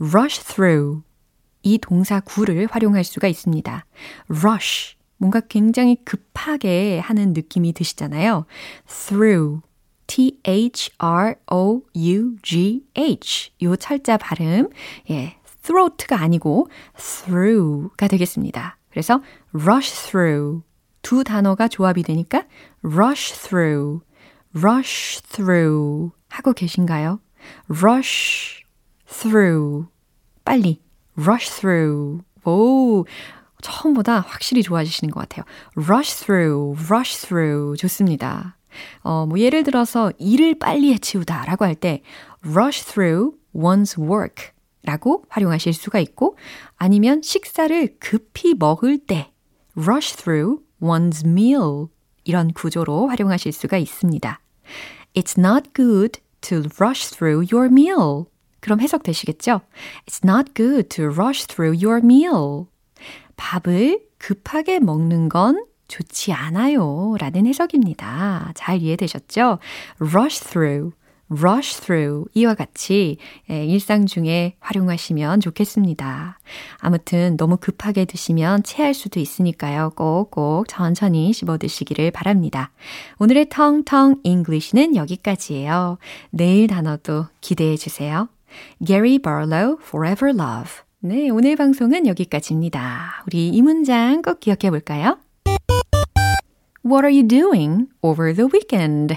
rush 0.00 0.42
through 0.44 1.02
이 1.62 1.76
동사 1.78 2.20
구를 2.20 2.66
활용할 2.70 3.04
수가 3.04 3.28
있습니다. 3.28 3.84
rush 4.30 4.97
뭔가 5.18 5.40
굉장히 5.40 5.96
급하게 6.04 6.98
하는 7.00 7.32
느낌이 7.32 7.72
드시잖아요. 7.74 8.46
through 8.86 9.60
T-H-R-O-U-G-H 10.06 10.72
요 13.62 13.76
철자 13.76 14.16
발음 14.16 14.70
예, 15.10 15.36
throat가 15.62 16.20
아니고 16.20 16.68
through가 16.96 18.08
되겠습니다. 18.08 18.78
그래서 18.90 19.20
rush 19.52 20.08
through 20.08 20.62
두 21.02 21.24
단어가 21.24 21.68
조합이 21.68 22.02
되니까 22.02 22.44
rush 22.82 23.34
through, 23.34 24.00
rush 24.56 25.22
through 25.22 26.10
하고 26.28 26.52
계신가요? 26.52 27.20
rush 27.70 28.64
through 29.06 29.88
빨리 30.44 30.80
rush 31.18 31.50
through 31.50 32.22
오 32.44 33.04
처음보다 33.62 34.20
확실히 34.20 34.62
좋아지시는 34.62 35.10
것 35.10 35.20
같아요. 35.20 35.44
rush 35.76 36.16
through, 36.24 36.76
rush 36.90 37.26
through 37.26 37.76
좋습니다. 37.76 38.56
어, 39.02 39.26
뭐 39.26 39.38
예를 39.38 39.64
들어서 39.64 40.12
일을 40.18 40.58
빨리 40.58 40.92
해치우다 40.92 41.46
라고 41.46 41.64
할 41.64 41.74
때 41.74 42.02
rush 42.46 42.84
through 42.84 43.36
one's 43.54 43.98
work 43.98 44.50
라고 44.82 45.24
활용하실 45.28 45.72
수가 45.72 45.98
있고 46.00 46.36
아니면 46.76 47.22
식사를 47.22 47.96
급히 47.98 48.54
먹을 48.54 48.98
때 48.98 49.32
rush 49.76 50.16
through 50.16 50.62
one's 50.80 51.26
meal 51.26 51.86
이런 52.24 52.52
구조로 52.52 53.08
활용하실 53.08 53.52
수가 53.52 53.78
있습니다. 53.78 54.40
It's 55.14 55.38
not 55.38 55.70
good 55.74 56.20
to 56.42 56.62
rush 56.78 57.10
through 57.10 57.48
your 57.52 57.66
meal. 57.72 58.26
그럼 58.60 58.80
해석되시겠죠? 58.80 59.62
It's 60.06 60.24
not 60.24 60.52
good 60.54 60.88
to 60.90 61.06
rush 61.06 61.46
through 61.46 61.84
your 61.84 62.04
meal. 62.04 62.66
밥을 63.38 64.00
급하게 64.18 64.78
먹는 64.78 65.30
건 65.30 65.64
좋지 65.86 66.34
않아요. 66.34 67.16
라는 67.18 67.46
해석입니다. 67.46 68.52
잘 68.54 68.82
이해되셨죠? 68.82 69.58
rush 70.02 70.44
through, 70.44 70.92
rush 71.30 71.80
through 71.80 72.28
이와 72.34 72.54
같이 72.54 73.16
일상 73.48 74.04
중에 74.04 74.56
활용하시면 74.60 75.40
좋겠습니다. 75.40 76.38
아무튼 76.78 77.38
너무 77.38 77.56
급하게 77.56 78.04
드시면 78.04 78.64
체할 78.64 78.92
수도 78.92 79.18
있으니까요. 79.18 79.92
꼭꼭 79.96 80.68
천천히 80.68 81.32
씹어 81.32 81.56
드시기를 81.56 82.10
바랍니다. 82.10 82.70
오늘의 83.18 83.48
텅텅 83.48 84.16
English는 84.24 84.94
여기까지예요. 84.94 85.96
내일 86.30 86.66
단어도 86.66 87.26
기대해 87.40 87.76
주세요. 87.76 88.28
Gary 88.84 89.18
Barlow, 89.18 89.78
Forever 89.82 90.34
Love. 90.34 90.87
네, 91.00 91.30
오늘 91.30 91.54
방송은 91.54 92.08
여기까지입니다. 92.08 93.22
우리 93.26 93.48
이 93.48 93.62
문장 93.62 94.20
꼭 94.20 94.40
기억해 94.40 94.70
볼까요? 94.70 95.18
What 96.84 97.04
are 97.06 97.14
you 97.14 97.28
doing 97.28 97.86
over 98.02 98.34
the 98.34 98.48
weekend? 98.52 99.14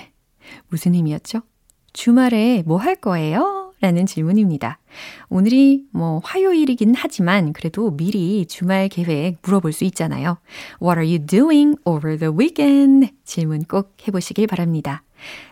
무슨 0.68 0.94
의미였죠? 0.94 1.42
주말에 1.94 2.62
뭐 2.68 2.78
할 2.78 2.96
거예요? 2.96 3.74
라는 3.82 4.06
질문입니다. 4.06 4.78
오늘이 5.30 5.86
뭐 5.92 6.22
화요일이긴 6.24 6.94
하지만 6.96 7.52
그래도 7.52 7.90
미리 7.98 8.46
주말 8.46 8.88
계획 8.88 9.40
물어볼 9.42 9.74
수 9.74 9.84
있잖아요. 9.86 10.38
What 10.80 11.00
are 11.00 11.08
you 11.08 11.26
doing 11.26 11.78
over 11.84 12.16
the 12.16 12.32
weekend? 12.32 13.12
질문 13.24 13.64
꼭 13.64 13.98
해보시길 14.08 14.46
바랍니다. 14.46 15.04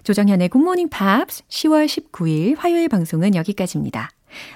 조정현의 0.03 0.49
굿모닝 0.49 0.89
팝스 0.89 1.43
10월 1.47 1.87
19일 1.87 2.55
화요일 2.59 2.87
방송은 2.87 3.33
여기까지입니다. 3.33 4.11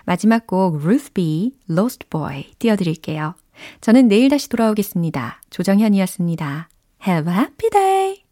마지막 0.05 0.47
곡 0.47 0.75
Ruth 0.83 1.13
B. 1.13 1.55
Lost 1.69 2.07
Boy 2.09 2.45
띄워드릴게요. 2.59 3.35
저는 3.81 4.07
내일 4.07 4.29
다시 4.29 4.49
돌아오겠습니다. 4.49 5.41
조정현이었습니다. 5.49 6.69
Have 7.07 7.31
a 7.31 7.37
happy 7.37 7.69
day! 7.69 8.22